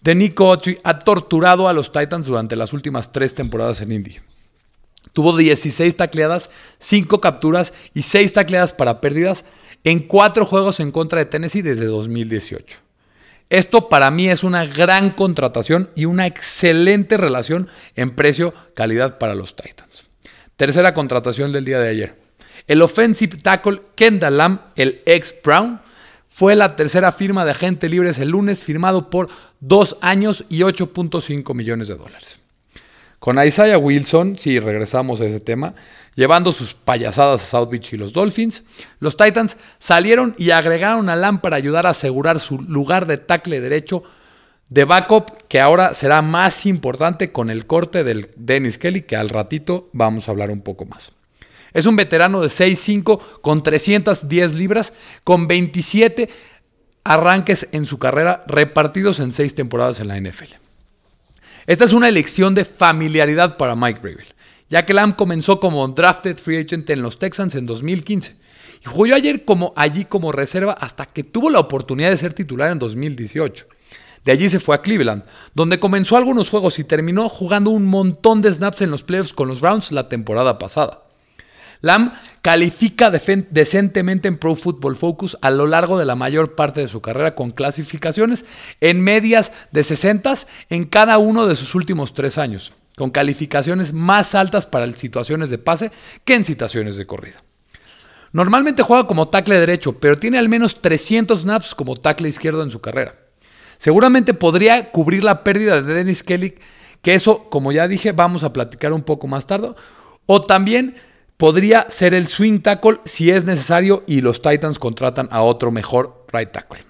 Denis 0.00 0.32
Autry 0.36 0.78
ha 0.84 1.00
torturado 1.00 1.68
a 1.68 1.72
los 1.72 1.90
Titans 1.90 2.26
durante 2.28 2.54
las 2.54 2.72
últimas 2.72 3.10
tres 3.10 3.34
temporadas 3.34 3.80
en 3.80 3.90
Indy. 3.90 4.18
Tuvo 5.12 5.36
16 5.36 5.96
tacleadas, 5.96 6.50
5 6.78 7.20
capturas 7.20 7.72
y 7.94 8.02
6 8.02 8.32
tacleadas 8.32 8.72
para 8.72 9.00
pérdidas 9.00 9.44
en 9.82 10.06
4 10.06 10.44
juegos 10.44 10.78
en 10.78 10.92
contra 10.92 11.18
de 11.18 11.26
Tennessee 11.26 11.62
desde 11.62 11.86
2018. 11.86 12.87
Esto 13.50 13.88
para 13.88 14.10
mí 14.10 14.28
es 14.28 14.44
una 14.44 14.66
gran 14.66 15.10
contratación 15.10 15.90
y 15.94 16.04
una 16.04 16.26
excelente 16.26 17.16
relación 17.16 17.68
en 17.96 18.14
precio-calidad 18.14 19.18
para 19.18 19.34
los 19.34 19.56
Titans. 19.56 20.04
Tercera 20.56 20.92
contratación 20.92 21.52
del 21.52 21.64
día 21.64 21.78
de 21.78 21.88
ayer. 21.88 22.14
El 22.66 22.82
offensive 22.82 23.38
tackle 23.38 23.80
Kendall 23.94 24.36
Lamb, 24.36 24.60
el 24.76 25.00
ex 25.06 25.34
Brown, 25.42 25.80
fue 26.28 26.54
la 26.54 26.76
tercera 26.76 27.10
firma 27.10 27.44
de 27.44 27.52
agente 27.52 27.88
libres 27.88 28.18
el 28.18 28.28
lunes, 28.28 28.62
firmado 28.62 29.08
por 29.08 29.28
2 29.60 29.96
años 30.02 30.44
y 30.48 30.60
8.5 30.60 31.54
millones 31.54 31.88
de 31.88 31.96
dólares. 31.96 32.38
Con 33.18 33.44
Isaiah 33.44 33.78
Wilson, 33.78 34.38
si 34.38 34.60
regresamos 34.60 35.20
a 35.20 35.24
ese 35.24 35.40
tema, 35.40 35.74
llevando 36.18 36.50
sus 36.50 36.74
payasadas 36.74 37.42
a 37.42 37.46
South 37.46 37.68
Beach 37.70 37.92
y 37.92 37.96
los 37.96 38.12
Dolphins, 38.12 38.64
los 38.98 39.16
Titans 39.16 39.56
salieron 39.78 40.34
y 40.36 40.50
agregaron 40.50 41.08
a 41.08 41.14
Lam 41.14 41.40
para 41.40 41.54
ayudar 41.54 41.86
a 41.86 41.90
asegurar 41.90 42.40
su 42.40 42.60
lugar 42.60 43.06
de 43.06 43.18
tackle 43.18 43.60
derecho 43.60 44.02
de 44.68 44.84
backup, 44.84 45.46
que 45.46 45.60
ahora 45.60 45.94
será 45.94 46.20
más 46.20 46.66
importante 46.66 47.30
con 47.30 47.50
el 47.50 47.66
corte 47.66 48.02
del 48.02 48.32
Dennis 48.34 48.78
Kelly, 48.78 49.02
que 49.02 49.14
al 49.14 49.28
ratito 49.28 49.90
vamos 49.92 50.26
a 50.26 50.32
hablar 50.32 50.50
un 50.50 50.60
poco 50.60 50.86
más. 50.86 51.12
Es 51.72 51.86
un 51.86 51.94
veterano 51.94 52.40
de 52.40 52.48
6'5 52.48 53.20
con 53.40 53.62
310 53.62 54.54
libras, 54.54 54.92
con 55.22 55.46
27 55.46 56.30
arranques 57.04 57.68
en 57.70 57.86
su 57.86 58.00
carrera 58.00 58.42
repartidos 58.48 59.20
en 59.20 59.30
6 59.30 59.54
temporadas 59.54 60.00
en 60.00 60.08
la 60.08 60.20
NFL. 60.20 60.54
Esta 61.68 61.84
es 61.84 61.92
una 61.92 62.08
elección 62.08 62.56
de 62.56 62.64
familiaridad 62.64 63.56
para 63.56 63.76
Mike 63.76 64.00
Bravel, 64.00 64.26
ya 64.68 64.84
que 64.84 64.94
Lamb 64.94 65.16
comenzó 65.16 65.60
como 65.60 65.86
drafted 65.88 66.36
free 66.36 66.58
agent 66.58 66.88
en 66.90 67.02
los 67.02 67.18
Texans 67.18 67.54
en 67.54 67.66
2015 67.66 68.36
y 68.82 68.86
jugó 68.86 69.14
ayer 69.14 69.44
como, 69.44 69.72
allí 69.76 70.04
como 70.04 70.32
reserva 70.32 70.72
hasta 70.72 71.06
que 71.06 71.24
tuvo 71.24 71.50
la 71.50 71.60
oportunidad 71.60 72.10
de 72.10 72.16
ser 72.16 72.34
titular 72.34 72.70
en 72.70 72.78
2018. 72.78 73.66
De 74.24 74.32
allí 74.32 74.48
se 74.48 74.60
fue 74.60 74.74
a 74.74 74.82
Cleveland, 74.82 75.24
donde 75.54 75.80
comenzó 75.80 76.16
algunos 76.16 76.50
juegos 76.50 76.78
y 76.78 76.84
terminó 76.84 77.28
jugando 77.28 77.70
un 77.70 77.86
montón 77.86 78.42
de 78.42 78.52
snaps 78.52 78.82
en 78.82 78.90
los 78.90 79.02
playoffs 79.02 79.32
con 79.32 79.48
los 79.48 79.60
Browns 79.60 79.90
la 79.92 80.08
temporada 80.08 80.58
pasada. 80.58 81.02
Lamb 81.80 82.12
califica 82.42 83.10
decentemente 83.10 84.26
en 84.26 84.38
Pro 84.38 84.56
Football 84.56 84.96
Focus 84.96 85.38
a 85.40 85.50
lo 85.50 85.66
largo 85.66 85.98
de 85.98 86.04
la 86.04 86.16
mayor 86.16 86.56
parte 86.56 86.80
de 86.80 86.88
su 86.88 87.00
carrera 87.00 87.34
con 87.34 87.52
clasificaciones 87.52 88.44
en 88.80 89.00
medias 89.00 89.52
de 89.70 89.84
60 89.84 90.34
en 90.70 90.84
cada 90.84 91.18
uno 91.18 91.46
de 91.46 91.54
sus 91.54 91.74
últimos 91.74 92.14
tres 92.14 92.36
años, 92.36 92.74
con 92.98 93.10
calificaciones 93.10 93.94
más 93.94 94.34
altas 94.34 94.66
para 94.66 94.90
situaciones 94.92 95.48
de 95.48 95.56
pase 95.56 95.90
que 96.24 96.34
en 96.34 96.44
situaciones 96.44 96.96
de 96.96 97.06
corrida. 97.06 97.42
Normalmente 98.32 98.82
juega 98.82 99.06
como 99.06 99.28
tackle 99.28 99.58
derecho, 99.58 99.98
pero 99.98 100.18
tiene 100.18 100.38
al 100.38 100.50
menos 100.50 100.82
300 100.82 101.40
snaps 101.40 101.74
como 101.74 101.96
tackle 101.96 102.28
izquierdo 102.28 102.62
en 102.62 102.70
su 102.70 102.80
carrera. 102.80 103.14
Seguramente 103.78 104.34
podría 104.34 104.90
cubrir 104.90 105.24
la 105.24 105.44
pérdida 105.44 105.80
de 105.80 105.94
Dennis 105.94 106.22
Kelly, 106.22 106.56
que 107.00 107.14
eso, 107.14 107.48
como 107.48 107.72
ya 107.72 107.88
dije, 107.88 108.12
vamos 108.12 108.42
a 108.44 108.52
platicar 108.52 108.92
un 108.92 109.02
poco 109.02 109.26
más 109.26 109.46
tarde, 109.46 109.72
o 110.26 110.42
también 110.42 110.96
podría 111.38 111.86
ser 111.88 112.12
el 112.12 112.26
swing 112.26 112.60
tackle 112.60 112.98
si 113.04 113.30
es 113.30 113.44
necesario 113.44 114.02
y 114.06 114.20
los 114.20 114.42
Titans 114.42 114.78
contratan 114.78 115.28
a 115.30 115.42
otro 115.42 115.70
mejor 115.70 116.26
right 116.32 116.50
tackle. 116.50 116.84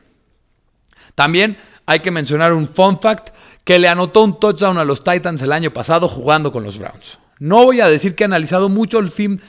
También 1.15 1.59
hay 1.87 2.01
que 2.01 2.11
mencionar 2.11 2.53
un 2.53 2.67
fun 2.67 3.01
fact 3.01 3.31
que 3.69 3.79
le 3.79 3.87
anotó 3.87 4.25
un 4.25 4.41
touchdown 4.41 4.79
a 4.79 4.85
los 4.87 5.05
Titans 5.05 5.43
el 5.43 5.53
año 5.53 5.75
pasado 5.75 6.09
jugando 6.09 6.53
con 6.53 6.65
los 6.65 6.79
Browns. 6.79 7.19
No 7.39 7.65
voy 7.65 7.83
a 7.83 7.87
decir 7.87 8.15
que 8.15 8.25
he 8.25 8.27
analizado 8.27 8.71
mucho 8.71 8.99
el 8.99 9.11
film 9.11 9.41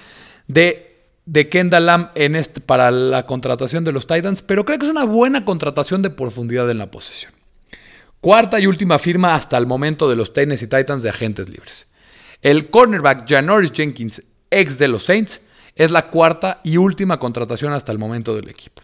de, 0.45 1.05
de 1.25 1.47
Kendall 1.47 1.85
Lamb 1.85 2.09
en 2.15 2.35
este, 2.35 2.59
para 2.59 2.91
la 2.91 3.25
contratación 3.25 3.85
de 3.85 3.93
los 3.93 4.07
Titans, 4.07 4.41
pero 4.41 4.65
creo 4.65 4.77
que 4.77 4.87
es 4.87 4.91
una 4.91 5.05
buena 5.05 5.45
contratación 5.45 6.01
de 6.01 6.09
profundidad 6.09 6.69
en 6.69 6.79
la 6.79 6.91
posesión. 6.91 7.31
Cuarta 8.19 8.59
y 8.59 8.67
última 8.67 8.99
firma 8.99 9.35
hasta 9.35 9.57
el 9.57 9.65
momento 9.65 10.09
de 10.09 10.17
los 10.17 10.33
Tennessee 10.33 10.67
Titans 10.67 11.01
de 11.01 11.11
agentes 11.11 11.47
libres. 11.47 11.87
El 12.41 12.69
cornerback 12.69 13.25
Janoris 13.25 13.71
Jenkins 13.71 14.21
ex 14.49 14.77
de 14.77 14.89
los 14.89 15.03
Saints, 15.05 15.39
es 15.77 15.91
la 15.91 16.07
cuarta 16.07 16.59
y 16.65 16.75
última 16.75 17.19
contratación 17.19 17.71
hasta 17.71 17.93
el 17.93 17.99
momento 17.99 18.35
del 18.35 18.49
equipo. 18.49 18.81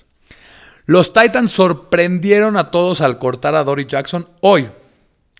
Los 0.85 1.11
Titans 1.11 1.51
sorprendieron 1.51 2.55
a 2.55 2.71
todos 2.71 3.01
al 3.01 3.19
cortar 3.19 3.53
a 3.55 3.65
Dory 3.65 3.85
Jackson 3.85 4.29
hoy. 4.39 4.69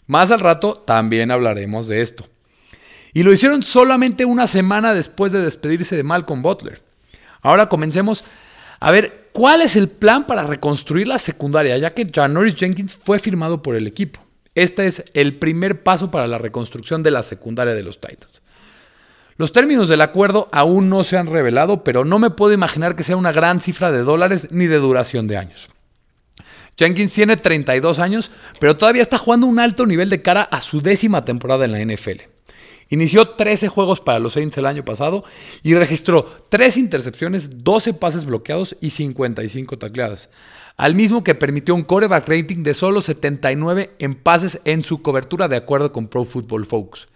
Más 0.07 0.31
al 0.31 0.39
rato 0.39 0.83
también 0.85 1.31
hablaremos 1.31 1.87
de 1.87 2.01
esto. 2.01 2.27
Y 3.13 3.23
lo 3.23 3.31
hicieron 3.31 3.63
solamente 3.63 4.25
una 4.25 4.47
semana 4.47 4.93
después 4.93 5.31
de 5.31 5.41
despedirse 5.41 5.95
de 5.95 6.03
Malcolm 6.03 6.41
Butler. 6.41 6.81
Ahora 7.41 7.69
comencemos 7.69 8.23
a 8.79 8.91
ver 8.91 9.29
cuál 9.31 9.61
es 9.61 9.75
el 9.75 9.87
plan 9.87 10.27
para 10.27 10.43
reconstruir 10.43 11.07
la 11.07 11.19
secundaria, 11.19 11.77
ya 11.77 11.93
que 11.93 12.07
Janoris 12.13 12.55
Jenkins 12.55 12.95
fue 12.95 13.19
firmado 13.19 13.63
por 13.63 13.75
el 13.75 13.87
equipo. 13.87 14.19
Este 14.53 14.87
es 14.87 15.03
el 15.13 15.35
primer 15.35 15.83
paso 15.83 16.11
para 16.11 16.27
la 16.27 16.37
reconstrucción 16.37 17.03
de 17.03 17.11
la 17.11 17.23
secundaria 17.23 17.73
de 17.73 17.83
los 17.83 17.99
Titans. 17.99 18.41
Los 19.37 19.51
términos 19.51 19.89
del 19.89 20.01
acuerdo 20.01 20.47
aún 20.53 20.89
no 20.89 21.03
se 21.03 21.17
han 21.17 21.27
revelado, 21.27 21.83
pero 21.83 22.05
no 22.05 22.19
me 22.19 22.29
puedo 22.29 22.53
imaginar 22.53 22.95
que 22.95 23.03
sea 23.03 23.17
una 23.17 23.33
gran 23.33 23.59
cifra 23.59 23.91
de 23.91 24.03
dólares 24.03 24.47
ni 24.51 24.67
de 24.67 24.77
duración 24.77 25.27
de 25.27 25.37
años. 25.37 25.67
Jenkins 26.77 27.13
tiene 27.13 27.37
32 27.37 27.99
años, 27.99 28.31
pero 28.59 28.75
todavía 28.77 29.01
está 29.01 29.17
jugando 29.17 29.47
un 29.47 29.59
alto 29.59 29.85
nivel 29.85 30.09
de 30.09 30.21
cara 30.21 30.43
a 30.43 30.61
su 30.61 30.81
décima 30.81 31.23
temporada 31.23 31.65
en 31.65 31.71
la 31.71 31.79
NFL. 31.79 32.23
Inició 32.89 33.29
13 33.29 33.67
juegos 33.67 33.99
para 33.99 34.19
los 34.19 34.33
Saints 34.33 34.57
el 34.57 34.65
año 34.65 34.85
pasado 34.85 35.23
y 35.63 35.73
registró 35.73 36.29
3 36.49 36.77
intercepciones, 36.77 37.63
12 37.63 37.93
pases 37.93 38.25
bloqueados 38.25 38.75
y 38.79 38.91
55 38.91 39.79
tacleadas, 39.79 40.29
al 40.77 40.93
mismo 40.93 41.23
que 41.23 41.33
permitió 41.33 41.73
un 41.73 41.83
coreback 41.83 42.27
rating 42.27 42.63
de 42.63 42.75
solo 42.75 43.01
79 43.01 43.91
en 43.97 44.15
pases 44.15 44.61
en 44.65 44.83
su 44.83 45.01
cobertura 45.01 45.47
de 45.47 45.55
acuerdo 45.55 45.91
con 45.91 46.07
Pro 46.09 46.25
Football 46.25 46.65
Focus. 46.65 47.07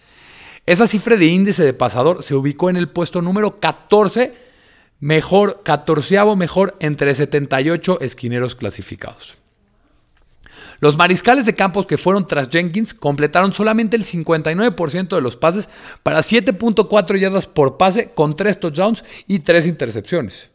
Esa 0.65 0.87
cifra 0.87 1.17
de 1.17 1.25
índice 1.25 1.63
de 1.63 1.73
pasador 1.73 2.23
se 2.23 2.35
ubicó 2.35 2.69
en 2.69 2.77
el 2.77 2.89
puesto 2.89 3.21
número 3.21 3.59
14, 3.59 4.33
mejor, 4.99 5.61
14 5.63 6.23
mejor 6.35 6.77
entre 6.79 7.13
78 7.13 8.01
esquineros 8.01 8.55
clasificados. 8.55 9.38
Los 10.79 10.97
mariscales 10.97 11.45
de 11.45 11.55
campos 11.55 11.85
que 11.85 11.97
fueron 11.97 12.27
tras 12.27 12.49
Jenkins 12.49 12.93
completaron 12.93 13.53
solamente 13.53 13.97
el 13.97 14.05
59% 14.05 15.15
de 15.15 15.21
los 15.21 15.35
pases 15.35 15.67
para 16.03 16.19
7.4 16.19 17.19
yardas 17.19 17.47
por 17.47 17.77
pase 17.77 18.11
con 18.13 18.35
3 18.35 18.59
touchdowns 18.59 19.03
y 19.27 19.39
3 19.39 19.67
intercepciones. 19.67 20.51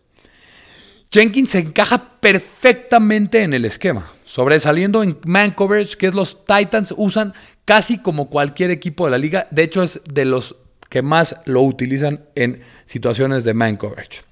Jenkins 1.10 1.50
se 1.50 1.60
encaja 1.60 2.18
perfectamente 2.20 3.42
en 3.42 3.54
el 3.54 3.64
esquema, 3.64 4.10
sobresaliendo 4.24 5.02
en 5.02 5.18
man 5.24 5.52
coverage 5.52 5.96
que 5.96 6.10
los 6.10 6.44
Titans 6.44 6.92
usan 6.96 7.34
casi 7.64 7.98
como 7.98 8.30
cualquier 8.30 8.70
equipo 8.70 9.04
de 9.04 9.12
la 9.12 9.18
liga. 9.18 9.46
De 9.50 9.62
hecho, 9.62 9.82
es 9.82 10.00
de 10.10 10.24
los 10.24 10.56
que 10.88 11.02
más 11.02 11.36
lo 11.44 11.62
utilizan 11.62 12.24
en 12.34 12.62
situaciones 12.84 13.44
de 13.44 13.54
man 13.54 13.76
coverage. 13.76 14.22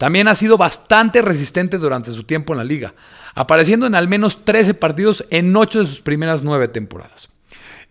También 0.00 0.28
ha 0.28 0.34
sido 0.34 0.56
bastante 0.56 1.20
resistente 1.20 1.76
durante 1.76 2.10
su 2.12 2.24
tiempo 2.24 2.54
en 2.54 2.56
la 2.56 2.64
liga, 2.64 2.94
apareciendo 3.34 3.84
en 3.84 3.94
al 3.94 4.08
menos 4.08 4.46
13 4.46 4.72
partidos 4.72 5.26
en 5.28 5.54
8 5.54 5.80
de 5.80 5.86
sus 5.86 6.00
primeras 6.00 6.42
9 6.42 6.68
temporadas. 6.68 7.28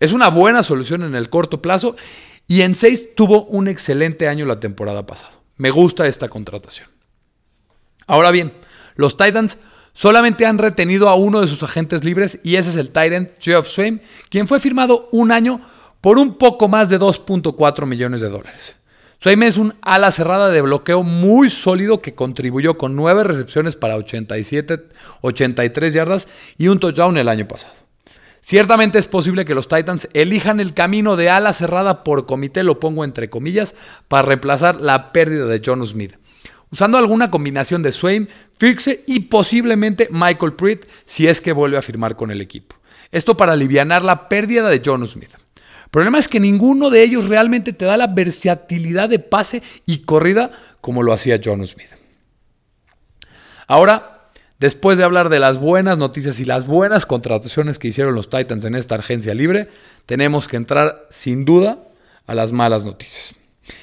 Es 0.00 0.10
una 0.10 0.28
buena 0.28 0.64
solución 0.64 1.04
en 1.04 1.14
el 1.14 1.30
corto 1.30 1.62
plazo 1.62 1.94
y 2.48 2.62
en 2.62 2.74
6 2.74 3.14
tuvo 3.14 3.44
un 3.44 3.68
excelente 3.68 4.26
año 4.26 4.44
la 4.44 4.58
temporada 4.58 5.06
pasada. 5.06 5.34
Me 5.56 5.70
gusta 5.70 6.08
esta 6.08 6.28
contratación. 6.28 6.88
Ahora 8.08 8.32
bien, 8.32 8.54
los 8.96 9.16
Titans 9.16 9.56
Solamente 9.92 10.46
han 10.46 10.58
retenido 10.58 11.08
a 11.08 11.14
uno 11.14 11.40
de 11.40 11.48
sus 11.48 11.62
agentes 11.62 12.04
libres 12.04 12.40
y 12.42 12.56
ese 12.56 12.70
es 12.70 12.76
el 12.76 12.90
Tyrant 12.90 13.30
Geoff 13.40 13.68
Swain, 13.68 14.00
quien 14.30 14.48
fue 14.48 14.60
firmado 14.60 15.08
un 15.12 15.30
año 15.30 15.60
por 16.00 16.18
un 16.18 16.38
poco 16.38 16.68
más 16.68 16.88
de 16.88 16.98
2.4 16.98 17.86
millones 17.86 18.20
de 18.20 18.28
dólares. 18.28 18.76
Swain 19.22 19.42
es 19.42 19.58
un 19.58 19.74
ala 19.82 20.10
cerrada 20.12 20.48
de 20.48 20.62
bloqueo 20.62 21.02
muy 21.02 21.50
sólido 21.50 22.00
que 22.00 22.14
contribuyó 22.14 22.78
con 22.78 22.96
9 22.96 23.24
recepciones 23.24 23.76
para 23.76 23.96
87, 23.96 24.88
83 25.20 25.92
yardas 25.92 26.28
y 26.56 26.68
un 26.68 26.80
touchdown 26.80 27.18
el 27.18 27.28
año 27.28 27.46
pasado. 27.46 27.74
Ciertamente 28.40 28.98
es 28.98 29.06
posible 29.06 29.44
que 29.44 29.54
los 29.54 29.68
Titans 29.68 30.08
elijan 30.14 30.58
el 30.58 30.72
camino 30.72 31.16
de 31.16 31.28
ala 31.28 31.52
cerrada 31.52 32.02
por 32.02 32.24
comité, 32.24 32.62
lo 32.62 32.80
pongo 32.80 33.04
entre 33.04 33.28
comillas, 33.28 33.74
para 34.08 34.22
reemplazar 34.22 34.80
la 34.80 35.12
pérdida 35.12 35.44
de 35.44 35.60
John 35.64 35.86
Smith 35.86 36.14
usando 36.70 36.98
alguna 36.98 37.30
combinación 37.30 37.82
de 37.82 37.92
Swain, 37.92 38.28
Firkse 38.56 39.04
y 39.06 39.20
posiblemente 39.20 40.08
Michael 40.10 40.52
Pruitt 40.54 40.86
si 41.06 41.26
es 41.26 41.40
que 41.40 41.52
vuelve 41.52 41.76
a 41.76 41.82
firmar 41.82 42.16
con 42.16 42.30
el 42.30 42.40
equipo. 42.40 42.76
Esto 43.10 43.36
para 43.36 43.52
aliviar 43.52 43.86
la 44.02 44.28
pérdida 44.28 44.68
de 44.68 44.82
John 44.84 45.06
Smith. 45.06 45.39
El 45.90 45.92
problema 45.92 46.20
es 46.20 46.28
que 46.28 46.38
ninguno 46.38 46.88
de 46.88 47.02
ellos 47.02 47.28
realmente 47.28 47.72
te 47.72 47.84
da 47.84 47.96
la 47.96 48.06
versatilidad 48.06 49.08
de 49.08 49.18
pase 49.18 49.60
y 49.86 50.02
corrida 50.02 50.52
como 50.80 51.02
lo 51.02 51.12
hacía 51.12 51.40
John 51.44 51.66
Smith. 51.66 51.88
Ahora, 53.66 54.28
después 54.60 54.98
de 54.98 55.02
hablar 55.02 55.30
de 55.30 55.40
las 55.40 55.58
buenas 55.58 55.98
noticias 55.98 56.38
y 56.38 56.44
las 56.44 56.68
buenas 56.68 57.06
contrataciones 57.06 57.80
que 57.80 57.88
hicieron 57.88 58.14
los 58.14 58.30
Titans 58.30 58.64
en 58.64 58.76
esta 58.76 58.94
agencia 58.94 59.34
libre, 59.34 59.66
tenemos 60.06 60.46
que 60.46 60.58
entrar 60.58 61.08
sin 61.10 61.44
duda 61.44 61.80
a 62.28 62.36
las 62.36 62.52
malas 62.52 62.84
noticias. 62.84 63.34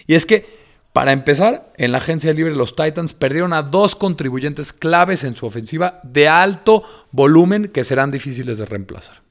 Y 0.08 0.16
es 0.16 0.26
que 0.26 0.46
para 0.94 1.12
empezar, 1.12 1.74
en 1.76 1.92
la 1.92 1.98
agencia 1.98 2.32
libre 2.32 2.56
los 2.56 2.74
Titans 2.74 3.12
perdieron 3.12 3.52
a 3.52 3.64
dos 3.64 3.98
contribuyentes 3.98 4.72
claves 4.72 5.26
en 5.26 5.36
su 5.36 5.46
ofensiva 5.46 6.00
de 6.04 6.30
alto 6.30 6.84
volumen 7.12 7.68
que 7.68 7.84
serán 7.84 8.12
difíciles 8.12 8.60
de 8.60 8.66
reemplazar. 8.66 9.27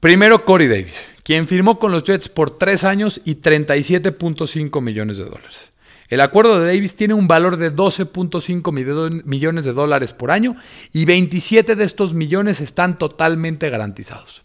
Primero, 0.00 0.44
Corey 0.44 0.68
Davis, 0.68 1.04
quien 1.24 1.48
firmó 1.48 1.80
con 1.80 1.90
los 1.90 2.04
Jets 2.04 2.28
por 2.28 2.56
tres 2.56 2.84
años 2.84 3.20
y 3.24 3.34
37.5 3.42 4.80
millones 4.80 5.18
de 5.18 5.24
dólares. 5.24 5.72
El 6.08 6.20
acuerdo 6.20 6.60
de 6.60 6.72
Davis 6.72 6.94
tiene 6.94 7.14
un 7.14 7.26
valor 7.26 7.56
de 7.56 7.74
12.5 7.74 9.24
millones 9.24 9.64
de 9.64 9.72
dólares 9.72 10.12
por 10.12 10.30
año 10.30 10.54
y 10.92 11.04
27 11.04 11.74
de 11.74 11.82
estos 11.82 12.14
millones 12.14 12.60
están 12.60 12.96
totalmente 12.96 13.68
garantizados. 13.70 14.42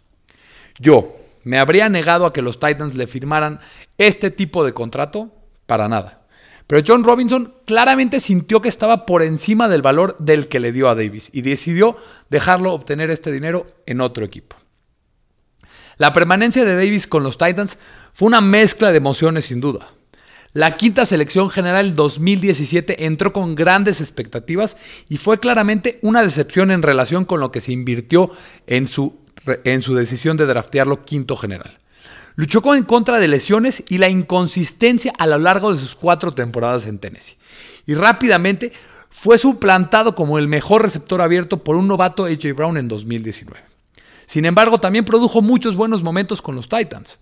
Yo 0.80 1.16
me 1.44 1.60
habría 1.60 1.88
negado 1.88 2.26
a 2.26 2.34
que 2.34 2.42
los 2.42 2.60
Titans 2.60 2.96
le 2.96 3.06
firmaran 3.06 3.60
este 4.00 4.32
tipo 4.32 4.66
de 4.66 4.74
contrato 4.74 5.32
para 5.68 5.88
nada. 5.88 6.24
Pero 6.66 6.82
John 6.86 7.04
Robinson 7.04 7.54
claramente 7.66 8.20
sintió 8.20 8.60
que 8.60 8.70
estaba 8.70 9.06
por 9.06 9.22
encima 9.22 9.70
del 9.70 9.84
valor 9.84 10.18
del 10.18 10.48
que 10.48 10.60
le 10.60 10.72
dio 10.72 10.90
a 10.90 10.96
Davis 10.96 11.30
y 11.32 11.44
decidió 11.44 11.96
dejarlo 12.32 12.74
obtener 12.74 13.12
este 13.12 13.32
dinero 13.32 13.68
en 13.86 14.02
otro 14.02 14.26
equipo. 14.26 14.56
La 15.98 16.14
permanencia 16.14 16.66
de 16.66 16.76
Davis 16.76 17.08
con 17.08 17.24
los 17.24 17.38
Titans 17.38 17.78
fue 18.14 18.28
una 18.28 18.42
mezcla 18.42 18.92
de 18.92 18.98
emociones 18.98 19.46
sin 19.46 19.62
duda. 19.62 19.90
La 20.54 20.78
quinta 20.78 21.06
selección 21.06 21.50
general 21.50 21.96
2017 21.96 23.06
entró 23.06 23.34
con 23.34 23.56
grandes 23.56 24.02
expectativas 24.02 24.78
y 25.10 25.18
fue 25.18 25.40
claramente 25.40 25.98
una 26.04 26.22
decepción 26.22 26.70
en 26.70 26.84
relación 26.84 27.26
con 27.26 27.40
lo 27.40 27.52
que 27.52 27.60
se 27.60 27.72
invirtió 27.72 28.30
en 28.68 28.88
su, 28.88 29.16
en 29.64 29.82
su 29.82 29.96
decisión 29.96 30.38
de 30.38 30.46
draftearlo 30.46 31.06
quinto 31.06 31.36
general. 31.38 31.80
Luchó 32.36 32.62
en 32.76 32.84
contra 32.84 33.20
de 33.20 33.28
lesiones 33.28 33.84
y 33.90 33.98
la 33.98 34.10
inconsistencia 34.10 35.14
a 35.18 35.26
lo 35.28 35.40
largo 35.40 35.74
de 35.74 35.80
sus 35.80 35.96
cuatro 35.96 36.32
temporadas 36.32 36.86
en 36.86 37.00
Tennessee. 37.00 37.38
Y 37.88 37.96
rápidamente 37.96 38.74
fue 39.10 39.38
suplantado 39.38 40.16
como 40.16 40.38
el 40.38 40.48
mejor 40.48 40.84
receptor 40.84 41.22
abierto 41.22 41.64
por 41.64 41.76
un 41.76 41.88
novato 41.88 42.26
AJ 42.26 42.54
Brown 42.56 42.78
en 42.78 42.88
2019. 42.88 43.73
Sin 44.26 44.46
embargo, 44.46 44.80
también 44.80 45.06
produjo 45.06 45.42
muchos 45.42 45.76
buenos 45.76 46.04
momentos 46.04 46.42
con 46.42 46.56
los 46.56 46.70
Titans. 46.70 47.20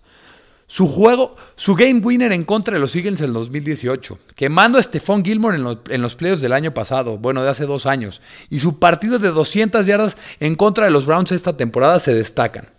Su 0.66 0.86
juego, 0.88 1.36
su 1.54 1.74
game 1.74 2.00
winner 2.00 2.32
en 2.32 2.44
contra 2.44 2.72
de 2.72 2.80
los 2.80 2.96
Eagles 2.96 3.20
en 3.20 3.34
2018, 3.34 4.18
quemando 4.34 4.78
a 4.78 4.82
Stephon 4.82 5.22
Gilmore 5.22 5.58
en, 5.58 5.78
en, 5.90 6.00
los 6.00 6.14
playoffs 6.14 6.40
del 6.40 6.54
año 6.54 6.72
pasado, 6.72 7.18
bueno, 7.18 7.42
de 7.42 7.50
hace 7.50 7.66
dos 7.66 7.84
años, 7.84 8.22
y 8.48 8.60
su 8.60 8.78
partido 8.78 9.18
de 9.18 9.28
200 9.28 9.84
yardas 9.86 10.16
en 10.40 10.54
contra 10.54 10.86
de 10.86 10.90
los 10.90 11.04
Browns 11.04 11.32
esta 11.32 11.58
temporada 11.58 12.00
se 12.00 12.14
destacan. 12.14 12.70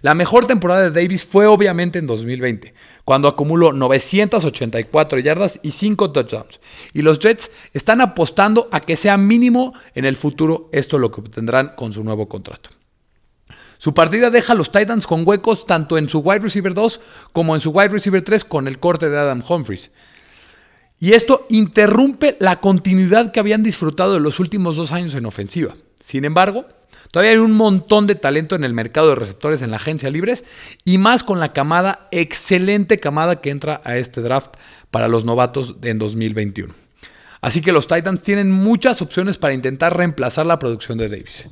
La 0.00 0.14
mejor 0.14 0.46
temporada 0.46 0.82
de 0.82 1.02
Davis 1.02 1.24
fue 1.24 1.46
obviamente 1.46 1.98
en 1.98 2.06
2020, 2.06 2.74
cuando 3.04 3.28
acumuló 3.28 3.72
984 3.72 5.18
yardas 5.18 5.60
y 5.62 5.70
5 5.70 6.12
touchdowns. 6.12 6.60
Y 6.92 7.02
los 7.02 7.18
Jets 7.18 7.50
están 7.72 8.00
apostando 8.00 8.68
a 8.70 8.80
que 8.80 8.96
sea 8.96 9.16
mínimo 9.16 9.74
en 9.94 10.04
el 10.04 10.16
futuro 10.16 10.68
esto 10.72 10.98
lo 10.98 11.10
que 11.10 11.20
obtendrán 11.20 11.72
con 11.76 11.92
su 11.92 12.04
nuevo 12.04 12.28
contrato. 12.28 12.70
Su 13.84 13.92
partida 13.92 14.30
deja 14.30 14.54
a 14.54 14.56
los 14.56 14.72
Titans 14.72 15.06
con 15.06 15.28
huecos 15.28 15.66
tanto 15.66 15.98
en 15.98 16.08
su 16.08 16.20
wide 16.20 16.38
receiver 16.38 16.72
2 16.72 17.02
como 17.34 17.54
en 17.54 17.60
su 17.60 17.68
wide 17.68 17.90
receiver 17.90 18.24
3 18.24 18.42
con 18.42 18.66
el 18.66 18.78
corte 18.78 19.10
de 19.10 19.18
Adam 19.18 19.44
Humphries. 19.46 19.90
Y 20.98 21.12
esto 21.12 21.44
interrumpe 21.50 22.34
la 22.40 22.60
continuidad 22.60 23.30
que 23.30 23.40
habían 23.40 23.62
disfrutado 23.62 24.14
de 24.14 24.20
los 24.20 24.40
últimos 24.40 24.76
dos 24.76 24.90
años 24.90 25.14
en 25.14 25.26
ofensiva. 25.26 25.74
Sin 26.00 26.24
embargo, 26.24 26.64
Todavía 27.10 27.32
hay 27.32 27.38
un 27.38 27.52
montón 27.52 28.06
de 28.06 28.14
talento 28.14 28.56
en 28.56 28.64
el 28.64 28.72
mercado 28.72 29.10
de 29.10 29.16
receptores 29.16 29.60
en 29.60 29.70
la 29.70 29.76
agencia 29.76 30.10
libres 30.10 30.44
y 30.84 30.96
más 30.96 31.22
con 31.22 31.38
la 31.38 31.52
camada, 31.52 32.08
excelente 32.10 32.98
camada 32.98 33.42
que 33.42 33.50
entra 33.50 33.82
a 33.84 33.98
este 33.98 34.22
draft 34.22 34.54
para 34.90 35.08
los 35.08 35.26
novatos 35.26 35.76
en 35.82 35.98
2021. 35.98 36.74
Así 37.42 37.60
que 37.60 37.70
los 37.70 37.86
Titans 37.86 38.22
tienen 38.22 38.50
muchas 38.50 39.02
opciones 39.02 39.36
para 39.36 39.52
intentar 39.52 39.94
reemplazar 39.96 40.46
la 40.46 40.58
producción 40.58 40.96
de 40.98 41.10
Davis. 41.10 41.46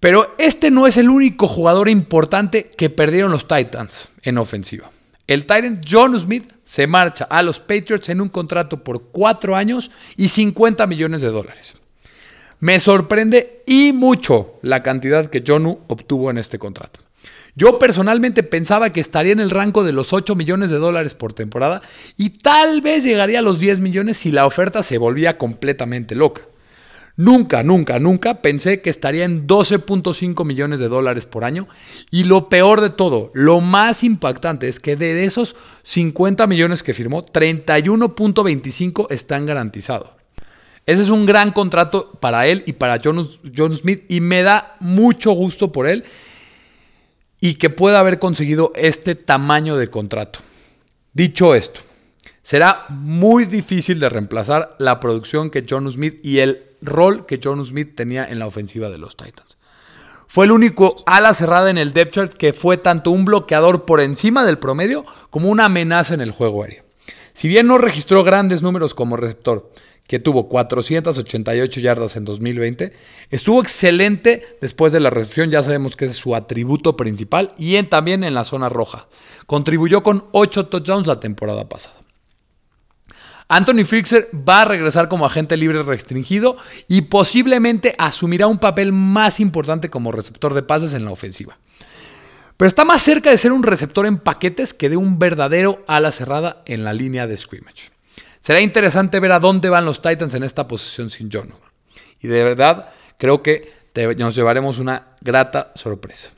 Pero 0.00 0.34
este 0.38 0.70
no 0.70 0.86
es 0.86 0.96
el 0.96 1.10
único 1.10 1.46
jugador 1.46 1.88
importante 1.88 2.70
que 2.76 2.88
perdieron 2.88 3.30
los 3.30 3.46
Titans 3.46 4.08
en 4.22 4.38
ofensiva. 4.38 4.90
El 5.26 5.42
Titan 5.42 5.82
John 5.88 6.18
Smith 6.18 6.52
se 6.64 6.86
marcha 6.86 7.24
a 7.24 7.42
los 7.42 7.60
Patriots 7.60 8.08
en 8.08 8.20
un 8.20 8.30
contrato 8.30 8.82
por 8.82 9.10
4 9.12 9.54
años 9.54 9.90
y 10.16 10.28
50 10.28 10.86
millones 10.86 11.20
de 11.20 11.28
dólares. 11.28 11.74
Me 12.60 12.80
sorprende 12.80 13.62
y 13.66 13.92
mucho 13.92 14.58
la 14.62 14.82
cantidad 14.82 15.30
que 15.30 15.44
Jonu 15.46 15.80
obtuvo 15.86 16.30
en 16.30 16.38
este 16.38 16.58
contrato. 16.58 17.00
Yo 17.54 17.78
personalmente 17.78 18.42
pensaba 18.42 18.90
que 18.90 19.00
estaría 19.00 19.32
en 19.32 19.40
el 19.40 19.50
rango 19.50 19.84
de 19.84 19.92
los 19.92 20.12
8 20.12 20.34
millones 20.34 20.70
de 20.70 20.76
dólares 20.76 21.14
por 21.14 21.32
temporada 21.32 21.82
y 22.16 22.30
tal 22.30 22.80
vez 22.80 23.04
llegaría 23.04 23.40
a 23.40 23.42
los 23.42 23.58
10 23.58 23.80
millones 23.80 24.18
si 24.18 24.30
la 24.30 24.46
oferta 24.46 24.82
se 24.82 24.98
volvía 24.98 25.36
completamente 25.36 26.14
loca. 26.14 26.42
Nunca, 27.20 27.62
nunca, 27.62 27.98
nunca 27.98 28.40
pensé 28.40 28.80
que 28.80 28.88
estaría 28.88 29.26
en 29.26 29.46
12.5 29.46 30.42
millones 30.46 30.80
de 30.80 30.88
dólares 30.88 31.26
por 31.26 31.44
año. 31.44 31.68
Y 32.10 32.24
lo 32.24 32.48
peor 32.48 32.80
de 32.80 32.88
todo, 32.88 33.30
lo 33.34 33.60
más 33.60 34.02
impactante 34.04 34.68
es 34.68 34.80
que 34.80 34.96
de 34.96 35.26
esos 35.26 35.54
50 35.82 36.46
millones 36.46 36.82
que 36.82 36.94
firmó, 36.94 37.26
31.25 37.26 39.08
están 39.10 39.44
garantizados. 39.44 40.12
Ese 40.86 41.02
es 41.02 41.10
un 41.10 41.26
gran 41.26 41.52
contrato 41.52 42.10
para 42.20 42.46
él 42.46 42.62
y 42.64 42.72
para 42.72 42.98
John, 43.04 43.28
Smith 43.76 44.02
y 44.08 44.22
me 44.22 44.42
da 44.42 44.76
mucho 44.80 45.32
gusto 45.32 45.72
por 45.72 45.86
él 45.86 46.04
y 47.38 47.56
que 47.56 47.68
pueda 47.68 48.00
haber 48.00 48.18
conseguido 48.18 48.72
este 48.74 49.14
tamaño 49.14 49.76
de 49.76 49.90
contrato. 49.90 50.38
Dicho 51.12 51.54
esto, 51.54 51.80
será 52.42 52.86
muy 52.88 53.44
difícil 53.44 54.00
de 54.00 54.08
reemplazar 54.08 54.74
la 54.78 55.00
producción 55.00 55.50
que 55.50 55.66
John 55.68 55.90
Smith 55.90 56.18
y 56.24 56.38
el 56.38 56.69
rol 56.82 57.26
que 57.26 57.40
John 57.42 57.64
Smith 57.64 57.94
tenía 57.94 58.24
en 58.26 58.38
la 58.38 58.46
ofensiva 58.46 58.88
de 58.90 58.98
los 58.98 59.16
Titans. 59.16 59.58
Fue 60.26 60.44
el 60.44 60.52
único 60.52 61.02
ala 61.06 61.34
cerrada 61.34 61.70
en 61.70 61.78
el 61.78 61.92
depth 61.92 62.14
chart 62.14 62.34
que 62.34 62.52
fue 62.52 62.76
tanto 62.76 63.10
un 63.10 63.24
bloqueador 63.24 63.84
por 63.84 64.00
encima 64.00 64.44
del 64.44 64.58
promedio 64.58 65.04
como 65.30 65.48
una 65.48 65.64
amenaza 65.64 66.14
en 66.14 66.20
el 66.20 66.30
juego 66.30 66.62
aéreo. 66.62 66.84
Si 67.32 67.48
bien 67.48 67.66
no 67.66 67.78
registró 67.78 68.22
grandes 68.22 68.62
números 68.62 68.94
como 68.94 69.16
receptor, 69.16 69.72
que 70.10 70.18
tuvo 70.18 70.48
488 70.48 71.80
yardas 71.80 72.16
en 72.16 72.24
2020. 72.24 72.92
Estuvo 73.30 73.62
excelente 73.62 74.42
después 74.60 74.92
de 74.92 74.98
la 74.98 75.08
recepción, 75.08 75.52
ya 75.52 75.62
sabemos 75.62 75.94
que 75.94 76.06
es 76.06 76.16
su 76.16 76.34
atributo 76.34 76.96
principal, 76.96 77.54
y 77.56 77.80
también 77.84 78.24
en 78.24 78.34
la 78.34 78.42
zona 78.42 78.68
roja. 78.68 79.06
Contribuyó 79.46 80.02
con 80.02 80.24
8 80.32 80.66
touchdowns 80.66 81.06
la 81.06 81.20
temporada 81.20 81.68
pasada. 81.68 81.99
Anthony 83.52 83.84
Fixer 83.84 84.30
va 84.32 84.62
a 84.62 84.64
regresar 84.64 85.08
como 85.08 85.26
agente 85.26 85.56
libre 85.56 85.82
restringido 85.82 86.56
y 86.86 87.02
posiblemente 87.02 87.96
asumirá 87.98 88.46
un 88.46 88.58
papel 88.58 88.92
más 88.92 89.40
importante 89.40 89.90
como 89.90 90.12
receptor 90.12 90.54
de 90.54 90.62
pases 90.62 90.94
en 90.94 91.04
la 91.04 91.10
ofensiva. 91.10 91.58
Pero 92.56 92.68
está 92.68 92.84
más 92.84 93.02
cerca 93.02 93.28
de 93.28 93.38
ser 93.38 93.50
un 93.50 93.64
receptor 93.64 94.06
en 94.06 94.18
paquetes 94.18 94.72
que 94.72 94.88
de 94.88 94.96
un 94.96 95.18
verdadero 95.18 95.82
ala 95.88 96.12
cerrada 96.12 96.62
en 96.64 96.84
la 96.84 96.92
línea 96.92 97.26
de 97.26 97.36
scrimmage. 97.36 97.90
Será 98.38 98.60
interesante 98.60 99.18
ver 99.18 99.32
a 99.32 99.40
dónde 99.40 99.68
van 99.68 99.84
los 99.84 100.00
Titans 100.00 100.34
en 100.34 100.44
esta 100.44 100.68
posición 100.68 101.10
sin 101.10 101.28
John. 101.32 101.52
Y 102.20 102.28
de 102.28 102.44
verdad, 102.44 102.90
creo 103.18 103.42
que 103.42 103.72
nos 104.16 104.36
llevaremos 104.36 104.78
una 104.78 105.16
grata 105.20 105.72
sorpresa. 105.74 106.30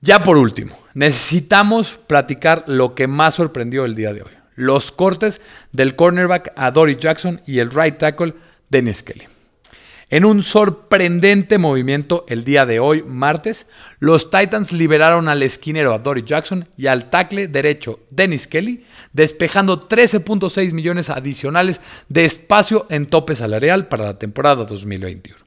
Ya 0.00 0.24
por 0.24 0.38
último, 0.38 0.74
necesitamos 0.94 2.00
platicar 2.06 2.64
lo 2.66 2.94
que 2.94 3.08
más 3.08 3.34
sorprendió 3.34 3.84
el 3.84 3.94
día 3.94 4.14
de 4.14 4.22
hoy. 4.22 4.41
Los 4.54 4.92
cortes 4.92 5.40
del 5.72 5.96
cornerback 5.96 6.52
a 6.56 6.70
Dory 6.70 6.96
Jackson 6.96 7.40
y 7.46 7.58
el 7.58 7.70
right 7.70 7.98
tackle 7.98 8.34
Dennis 8.68 9.02
Kelly. 9.02 9.26
En 10.12 10.26
un 10.26 10.42
sorprendente 10.42 11.56
movimiento 11.56 12.26
el 12.28 12.44
día 12.44 12.66
de 12.66 12.80
hoy, 12.80 13.02
martes, 13.02 13.66
los 13.98 14.30
Titans 14.30 14.70
liberaron 14.70 15.26
al 15.26 15.42
esquinero 15.42 15.94
a 15.94 16.00
Dory 16.00 16.24
Jackson 16.26 16.68
y 16.76 16.86
al 16.86 17.08
tackle 17.08 17.48
derecho 17.48 18.00
Dennis 18.10 18.46
Kelly, 18.46 18.84
despejando 19.14 19.88
13.6 19.88 20.74
millones 20.74 21.08
adicionales 21.08 21.80
de 22.10 22.26
espacio 22.26 22.86
en 22.90 23.06
tope 23.06 23.34
salarial 23.34 23.88
para 23.88 24.04
la 24.04 24.18
temporada 24.18 24.66
2021. 24.66 25.41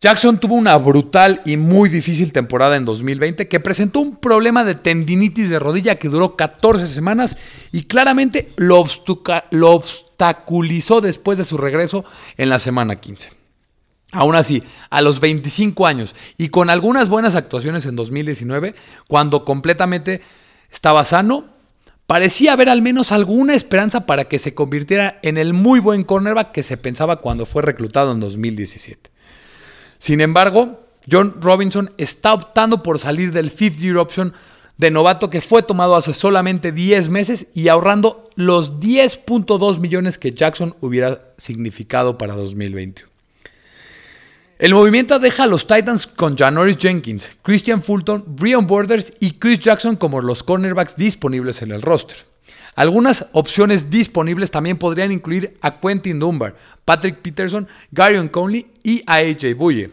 Jackson 0.00 0.38
tuvo 0.38 0.56
una 0.56 0.76
brutal 0.76 1.40
y 1.46 1.56
muy 1.56 1.88
difícil 1.88 2.30
temporada 2.30 2.76
en 2.76 2.84
2020 2.84 3.48
que 3.48 3.60
presentó 3.60 4.00
un 4.00 4.16
problema 4.16 4.62
de 4.62 4.74
tendinitis 4.74 5.48
de 5.48 5.58
rodilla 5.58 5.96
que 5.96 6.10
duró 6.10 6.36
14 6.36 6.86
semanas 6.86 7.38
y 7.72 7.84
claramente 7.84 8.52
lo, 8.56 8.84
obstaculizó 9.72 11.00
después 11.00 11.38
de 11.38 11.44
su 11.44 11.56
regreso 11.56 12.04
en 12.36 12.50
la 12.50 12.58
semana 12.58 12.96
15. 12.96 13.30
Aún 14.12 14.36
así, 14.36 14.62
a 14.90 15.00
los 15.00 15.18
25 15.18 15.86
años 15.86 16.14
y 16.36 16.50
con 16.50 16.68
algunas 16.68 17.08
buenas 17.08 17.34
actuaciones 17.34 17.86
en 17.86 17.96
2019, 17.96 18.74
cuando 19.08 19.46
completamente 19.46 20.20
estaba 20.70 21.06
sano, 21.06 21.46
parecía 22.06 22.52
haber 22.52 22.68
al 22.68 22.82
menos 22.82 23.12
alguna 23.12 23.54
esperanza 23.54 24.04
para 24.04 24.24
que 24.24 24.38
se 24.38 24.54
convirtiera 24.54 25.18
en 25.22 25.38
el 25.38 25.54
muy 25.54 25.80
buen 25.80 26.04
cornerback 26.04 26.52
que 26.52 26.62
se 26.62 26.76
pensaba 26.76 27.16
cuando 27.16 27.46
fue 27.46 27.62
reclutado 27.62 28.12
en 28.12 28.20
2017. 28.20 29.15
Sin 30.06 30.20
embargo, 30.20 30.86
John 31.10 31.38
Robinson 31.40 31.90
está 31.98 32.32
optando 32.32 32.80
por 32.80 33.00
salir 33.00 33.32
del 33.32 33.50
fifth 33.50 33.80
year 33.80 33.96
option 33.96 34.32
de 34.76 34.92
novato 34.92 35.30
que 35.30 35.40
fue 35.40 35.64
tomado 35.64 35.96
hace 35.96 36.14
solamente 36.14 36.70
10 36.70 37.08
meses 37.08 37.48
y 37.54 37.66
ahorrando 37.66 38.30
los 38.36 38.78
10.2 38.78 39.80
millones 39.80 40.16
que 40.16 40.30
Jackson 40.30 40.76
hubiera 40.80 41.22
significado 41.38 42.18
para 42.18 42.36
2021. 42.36 43.10
El 44.60 44.74
movimiento 44.74 45.18
deja 45.18 45.42
a 45.42 45.48
los 45.48 45.66
Titans 45.66 46.06
con 46.06 46.36
Janoris 46.36 46.78
Jenkins, 46.78 47.28
Christian 47.42 47.82
Fulton, 47.82 48.22
Brian 48.28 48.68
Borders 48.68 49.12
y 49.18 49.32
Chris 49.32 49.58
Jackson 49.58 49.96
como 49.96 50.20
los 50.20 50.44
cornerbacks 50.44 50.94
disponibles 50.94 51.62
en 51.62 51.72
el 51.72 51.82
roster. 51.82 52.18
Algunas 52.76 53.26
opciones 53.32 53.90
disponibles 53.90 54.50
también 54.50 54.76
podrían 54.76 55.10
incluir 55.10 55.56
a 55.62 55.80
Quentin 55.80 56.20
Dunbar, 56.20 56.54
Patrick 56.84 57.16
Peterson, 57.22 57.66
Gary 57.90 58.28
Conley 58.28 58.66
y 58.82 59.02
a 59.06 59.16
AJ 59.16 59.56
Buye. 59.56 59.90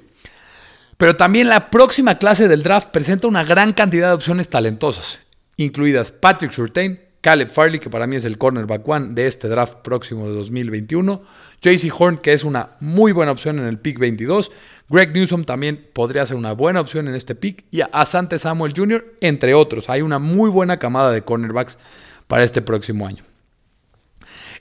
Pero 0.97 1.15
también 1.15 1.47
la 1.47 1.71
próxima 1.71 2.17
clase 2.17 2.47
del 2.47 2.61
draft 2.61 2.89
presenta 2.89 3.27
una 3.27 3.43
gran 3.43 3.73
cantidad 3.73 4.09
de 4.09 4.15
opciones 4.15 4.49
talentosas, 4.49 5.19
incluidas 5.57 6.11
Patrick 6.11 6.51
Surtain, 6.51 6.99
Caleb 7.23 7.49
Farley, 7.49 7.79
que 7.79 7.89
para 7.89 8.05
mí 8.05 8.17
es 8.17 8.25
el 8.25 8.37
cornerback 8.37 8.85
one 8.85 9.13
de 9.13 9.27
este 9.27 9.47
draft 9.47 9.75
próximo 9.75 10.27
de 10.27 10.35
2021. 10.35 11.23
JC 11.61 11.89
Horn, 11.97 12.17
que 12.17 12.33
es 12.33 12.43
una 12.43 12.71
muy 12.81 13.13
buena 13.13 13.31
opción 13.31 13.59
en 13.59 13.65
el 13.65 13.79
pick 13.79 13.97
22. 13.97 14.51
Greg 14.89 15.13
Newsom 15.13 15.45
también 15.45 15.87
podría 15.93 16.25
ser 16.25 16.35
una 16.35 16.51
buena 16.51 16.81
opción 16.81 17.07
en 17.07 17.15
este 17.15 17.33
pick. 17.33 17.63
Y 17.71 17.79
Asante 17.79 18.37
Samuel 18.37 18.73
Jr., 18.75 19.05
entre 19.21 19.53
otros. 19.53 19.89
Hay 19.89 20.01
una 20.01 20.19
muy 20.19 20.49
buena 20.49 20.79
camada 20.79 21.11
de 21.13 21.21
cornerbacks 21.21 21.77
para 22.27 22.43
este 22.43 22.61
próximo 22.61 23.07
año. 23.07 23.23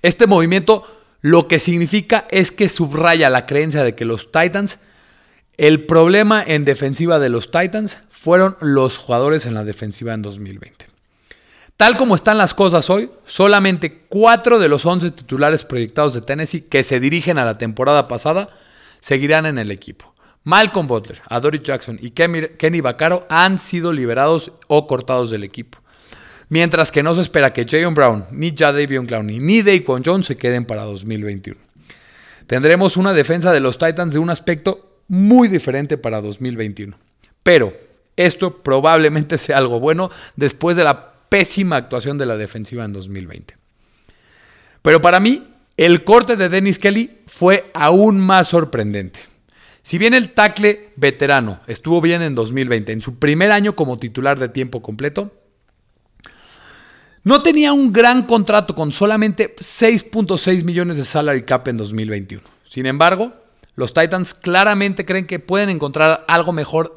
Este 0.02 0.26
movimiento 0.26 0.86
lo 1.20 1.46
que 1.46 1.60
significa 1.60 2.26
es 2.30 2.50
que 2.50 2.68
subraya 2.68 3.30
la 3.30 3.46
creencia 3.46 3.84
de 3.84 3.94
que 3.94 4.04
los 4.04 4.32
Titans, 4.32 4.78
el 5.56 5.86
problema 5.86 6.42
en 6.44 6.64
defensiva 6.64 7.18
de 7.18 7.28
los 7.28 7.50
Titans 7.50 7.98
fueron 8.10 8.56
los 8.60 8.98
jugadores 8.98 9.46
en 9.46 9.54
la 9.54 9.64
defensiva 9.64 10.14
en 10.14 10.22
2020. 10.22 10.86
Tal 11.76 11.96
como 11.96 12.14
están 12.14 12.38
las 12.38 12.54
cosas 12.54 12.90
hoy, 12.90 13.10
solamente 13.26 14.04
4 14.08 14.58
de 14.58 14.68
los 14.68 14.84
11 14.84 15.12
titulares 15.12 15.64
proyectados 15.64 16.14
de 16.14 16.20
Tennessee 16.20 16.62
que 16.62 16.84
se 16.84 17.00
dirigen 17.00 17.38
a 17.38 17.44
la 17.44 17.58
temporada 17.58 18.08
pasada 18.08 18.50
seguirán 19.00 19.46
en 19.46 19.58
el 19.58 19.70
equipo. 19.70 20.14
Malcolm 20.44 20.86
Butler, 20.86 21.22
Adoree 21.28 21.62
Jackson 21.62 21.98
y 22.00 22.10
Kenny 22.10 22.80
Vaccaro 22.80 23.26
han 23.28 23.58
sido 23.58 23.92
liberados 23.92 24.52
o 24.66 24.86
cortados 24.86 25.30
del 25.30 25.44
equipo. 25.44 25.78
Mientras 26.52 26.92
que 26.92 27.02
no 27.02 27.14
se 27.14 27.22
espera 27.22 27.54
que 27.54 27.64
Jayon 27.64 27.94
Brown, 27.94 28.26
ni 28.30 28.54
Jadavion 28.54 29.06
Clowney, 29.06 29.40
ni 29.40 29.62
Daquan 29.62 30.02
Jones 30.04 30.26
se 30.26 30.36
queden 30.36 30.66
para 30.66 30.82
2021. 30.82 31.58
Tendremos 32.46 32.98
una 32.98 33.14
defensa 33.14 33.52
de 33.52 33.60
los 33.60 33.78
Titans 33.78 34.12
de 34.12 34.18
un 34.18 34.28
aspecto 34.28 34.98
muy 35.08 35.48
diferente 35.48 35.96
para 35.96 36.20
2021. 36.20 36.94
Pero 37.42 37.72
esto 38.16 38.62
probablemente 38.62 39.38
sea 39.38 39.56
algo 39.56 39.80
bueno 39.80 40.10
después 40.36 40.76
de 40.76 40.84
la 40.84 41.14
pésima 41.30 41.76
actuación 41.76 42.18
de 42.18 42.26
la 42.26 42.36
defensiva 42.36 42.84
en 42.84 42.92
2020. 42.92 43.56
Pero 44.82 45.00
para 45.00 45.20
mí, 45.20 45.48
el 45.78 46.04
corte 46.04 46.36
de 46.36 46.50
Dennis 46.50 46.78
Kelly 46.78 47.20
fue 47.28 47.70
aún 47.72 48.20
más 48.20 48.48
sorprendente. 48.48 49.20
Si 49.82 49.96
bien 49.96 50.12
el 50.12 50.34
tackle 50.34 50.90
veterano 50.96 51.60
estuvo 51.66 52.02
bien 52.02 52.20
en 52.20 52.34
2020, 52.34 52.92
en 52.92 53.00
su 53.00 53.18
primer 53.18 53.52
año 53.52 53.74
como 53.74 53.98
titular 53.98 54.38
de 54.38 54.50
tiempo 54.50 54.82
completo, 54.82 55.32
no 57.24 57.42
tenía 57.42 57.72
un 57.72 57.92
gran 57.92 58.24
contrato 58.24 58.74
con 58.74 58.92
solamente 58.92 59.54
6.6 59.56 60.64
millones 60.64 60.96
de 60.96 61.04
salary 61.04 61.42
cap 61.42 61.68
en 61.68 61.76
2021. 61.76 62.42
Sin 62.64 62.86
embargo, 62.86 63.32
los 63.76 63.94
Titans 63.94 64.34
claramente 64.34 65.06
creen 65.06 65.26
que 65.26 65.38
pueden 65.38 65.70
encontrar 65.70 66.24
algo 66.28 66.52
mejor 66.52 66.96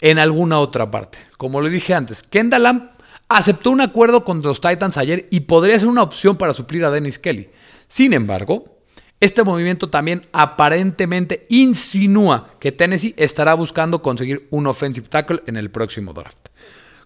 en 0.00 0.18
alguna 0.18 0.58
otra 0.58 0.90
parte. 0.90 1.18
Como 1.36 1.60
lo 1.60 1.68
dije 1.68 1.94
antes, 1.94 2.22
Kendall 2.22 2.62
Lamb 2.62 2.90
aceptó 3.28 3.70
un 3.70 3.80
acuerdo 3.80 4.24
con 4.24 4.42
los 4.42 4.60
Titans 4.60 4.96
ayer 4.96 5.28
y 5.30 5.40
podría 5.40 5.78
ser 5.78 5.88
una 5.88 6.02
opción 6.02 6.36
para 6.36 6.52
suplir 6.52 6.84
a 6.84 6.90
Dennis 6.90 7.18
Kelly. 7.18 7.48
Sin 7.86 8.12
embargo, 8.12 8.80
este 9.20 9.44
movimiento 9.44 9.88
también 9.88 10.26
aparentemente 10.32 11.46
insinúa 11.48 12.54
que 12.58 12.72
Tennessee 12.72 13.14
estará 13.16 13.54
buscando 13.54 14.02
conseguir 14.02 14.48
un 14.50 14.66
offensive 14.66 15.08
tackle 15.08 15.42
en 15.46 15.56
el 15.56 15.70
próximo 15.70 16.12
draft. 16.12 16.49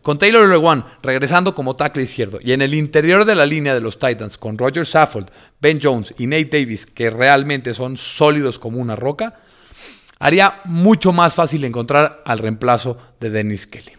Con 0.04 0.18
Taylor 0.18 0.46
Lewan 0.46 0.84
regresando 1.02 1.54
como 1.54 1.76
tackle 1.76 2.02
izquierdo 2.02 2.38
y 2.42 2.52
en 2.52 2.60
el 2.60 2.74
interior 2.74 3.24
de 3.24 3.34
la 3.34 3.46
línea 3.46 3.72
de 3.72 3.80
los 3.80 3.98
Titans 3.98 4.36
con 4.36 4.58
Roger 4.58 4.84
Saffold, 4.84 5.30
Ben 5.62 5.80
Jones 5.82 6.12
y 6.18 6.26
Nate 6.26 6.50
Davis, 6.60 6.84
que 6.84 7.08
realmente 7.08 7.72
son 7.72 7.96
sólidos 7.96 8.58
como 8.58 8.80
una 8.80 8.96
roca, 8.96 9.36
haría 10.18 10.60
mucho 10.64 11.10
más 11.14 11.34
fácil 11.34 11.64
encontrar 11.64 12.22
al 12.26 12.38
reemplazo 12.38 12.98
de 13.18 13.30
Dennis 13.30 13.66
Kelly. 13.66 13.92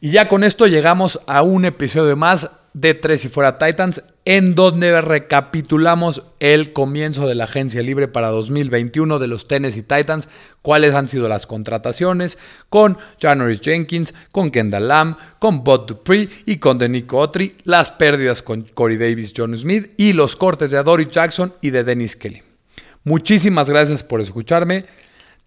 Y 0.00 0.12
ya 0.12 0.28
con 0.28 0.44
esto 0.44 0.68
llegamos 0.68 1.18
a 1.26 1.42
un 1.42 1.64
episodio 1.64 2.16
más 2.16 2.48
de 2.74 2.94
Tres 2.94 3.24
y 3.24 3.28
Fuera 3.28 3.58
Titans, 3.58 4.02
en 4.24 4.54
donde 4.54 5.00
recapitulamos 5.00 6.22
el 6.38 6.72
comienzo 6.72 7.26
de 7.26 7.34
la 7.34 7.44
agencia 7.44 7.82
libre 7.82 8.08
para 8.08 8.28
2021 8.28 9.18
de 9.18 9.26
los 9.26 9.48
Tennessee 9.48 9.82
Titans, 9.82 10.28
cuáles 10.62 10.94
han 10.94 11.08
sido 11.08 11.28
las 11.28 11.46
contrataciones 11.46 12.38
con 12.68 12.98
Janoris 13.20 13.60
Jenkins, 13.60 14.14
con 14.30 14.50
Kendall 14.50 14.88
Lamb, 14.88 15.16
con 15.38 15.64
Bud 15.64 15.86
Dupree 15.86 16.28
y 16.46 16.58
con 16.58 16.78
Denico 16.78 17.18
Otri, 17.18 17.56
las 17.64 17.90
pérdidas 17.90 18.42
con 18.42 18.62
Corey 18.62 18.96
Davis, 18.96 19.34
John 19.36 19.56
Smith 19.56 19.90
y 19.96 20.12
los 20.12 20.36
cortes 20.36 20.70
de 20.70 20.78
Adoree 20.78 21.08
Jackson 21.10 21.52
y 21.60 21.70
de 21.70 21.84
Dennis 21.84 22.16
Kelly. 22.16 22.42
Muchísimas 23.04 23.68
gracias 23.68 24.04
por 24.04 24.20
escucharme. 24.20 24.84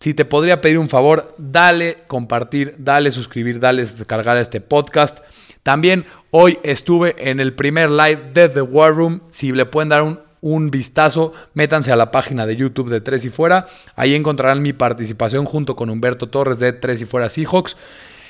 Si 0.02 0.14
te 0.14 0.26
podría 0.26 0.60
pedir 0.60 0.78
un 0.78 0.90
favor, 0.90 1.34
dale 1.38 2.00
compartir, 2.08 2.76
dale 2.78 3.12
suscribir, 3.12 3.60
dale 3.60 3.86
descargar 3.86 4.38
este 4.38 4.60
podcast. 4.60 5.20
También 5.65 6.06
hoy 6.30 6.60
estuve 6.62 7.15
en 7.17 7.39
el 7.39 7.56
primer 7.56 7.89
live 7.89 8.30
de 8.36 8.49
The 8.49 8.62
War 8.62 8.93
Room. 8.93 9.21
Si 9.32 9.51
le 9.51 9.65
pueden 9.65 9.89
dar 9.89 10.04
un, 10.04 10.19
un 10.41 10.69
vistazo, 10.69 11.34
métanse 11.56 11.91
a 11.91 11.95
la 11.95 12.12
página 12.12 12.45
de 12.45 12.56
YouTube 12.56 12.91
de 12.91 13.01
Tres 13.01 13.25
y 13.25 13.32
Fuera. 13.32 13.65
Ahí 13.95 14.13
encontrarán 14.13 14.62
mi 14.62 14.73
participación 14.73 15.45
junto 15.45 15.75
con 15.75 15.89
Humberto 15.89 16.30
Torres 16.30 16.60
de 16.60 16.71
Tres 16.71 17.01
y 17.01 17.06
Fuera 17.06 17.32
Seahawks, 17.32 17.78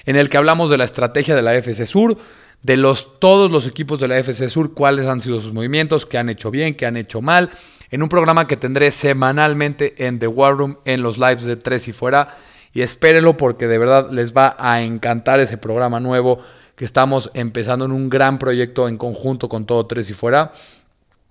en 0.06 0.16
el 0.16 0.30
que 0.30 0.38
hablamos 0.38 0.70
de 0.70 0.78
la 0.78 0.86
estrategia 0.86 1.36
de 1.36 1.42
la 1.42 1.54
FC 1.56 1.86
Sur, 1.86 2.16
de 2.64 2.78
los, 2.78 3.20
todos 3.20 3.52
los 3.52 3.68
equipos 3.68 4.00
de 4.00 4.08
la 4.08 4.18
FC 4.18 4.50
Sur, 4.50 4.74
cuáles 4.74 5.06
han 5.06 5.20
sido 5.20 5.42
sus 5.42 5.52
movimientos, 5.52 6.06
qué 6.06 6.18
han 6.18 6.30
hecho 6.30 6.52
bien, 6.52 6.74
qué 6.76 6.86
han 6.86 6.96
hecho 6.96 7.22
mal 7.22 7.50
en 7.92 8.02
un 8.02 8.08
programa 8.08 8.48
que 8.48 8.56
tendré 8.56 8.94
semanalmente 8.94 10.08
en 10.08 10.20
The 10.20 10.28
War 10.28 10.56
Room 10.56 10.78
en 10.86 11.02
los 11.02 11.18
lives 11.18 11.44
de 11.44 11.58
Tres 11.58 11.90
y 11.90 11.92
Fuera. 11.92 12.38
Y 12.72 12.82
espérenlo 12.82 13.36
porque 13.36 13.68
de 13.68 13.78
verdad 13.78 14.10
les 14.10 14.32
va 14.32 14.56
a 14.58 14.82
encantar 14.82 15.42
ese 15.42 15.58
programa 15.58 16.00
nuevo 16.00 16.40
que 16.76 16.86
estamos 16.86 17.32
empezando 17.34 17.86
en 17.86 17.92
un 17.92 18.10
gran 18.10 18.40
proyecto 18.40 18.88
en 18.88 18.98
conjunto 18.98 19.50
con 19.50 19.66
todo 19.66 19.86
Tres 19.86 20.10
y 20.10 20.14
Fuera. 20.14 20.52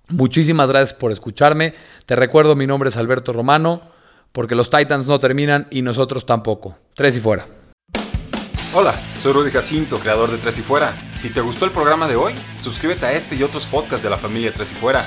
Muchísimas 0.09 0.69
gracias 0.69 0.95
por 0.95 1.13
escucharme. 1.13 1.75
Te 2.07 2.17
recuerdo, 2.17 2.57
mi 2.57 2.67
nombre 2.67 2.91
es 2.91 2.97
Alberto 2.97 3.33
Romano, 3.33 3.81
porque 4.33 4.55
los 4.55 4.71
Titans 4.71 5.07
no 5.07 5.19
terminan 5.19 5.67
y 5.71 5.83
nosotros 5.83 6.27
tampoco. 6.27 6.77
Tres 6.95 7.17
y 7.17 7.21
Fuera. 7.21 7.47
Hola, 8.75 8.95
soy 9.23 9.33
Rudy 9.33 9.51
Jacinto, 9.51 9.99
creador 9.99 10.31
de 10.31 10.39
Tres 10.39 10.59
y 10.59 10.63
Fuera. 10.63 10.95
Si 11.17 11.31
te 11.31 11.41
gustó 11.41 11.65
el 11.65 11.71
programa 11.71 12.09
de 12.09 12.17
hoy, 12.17 12.35
suscríbete 12.61 13.07
a 13.07 13.13
este 13.13 13.37
y 13.37 13.43
otros 13.43 13.67
podcasts 13.67 14.03
de 14.03 14.11
la 14.11 14.17
familia 14.17 14.53
Tres 14.53 14.73
y 14.73 14.75
Fuera 14.75 15.07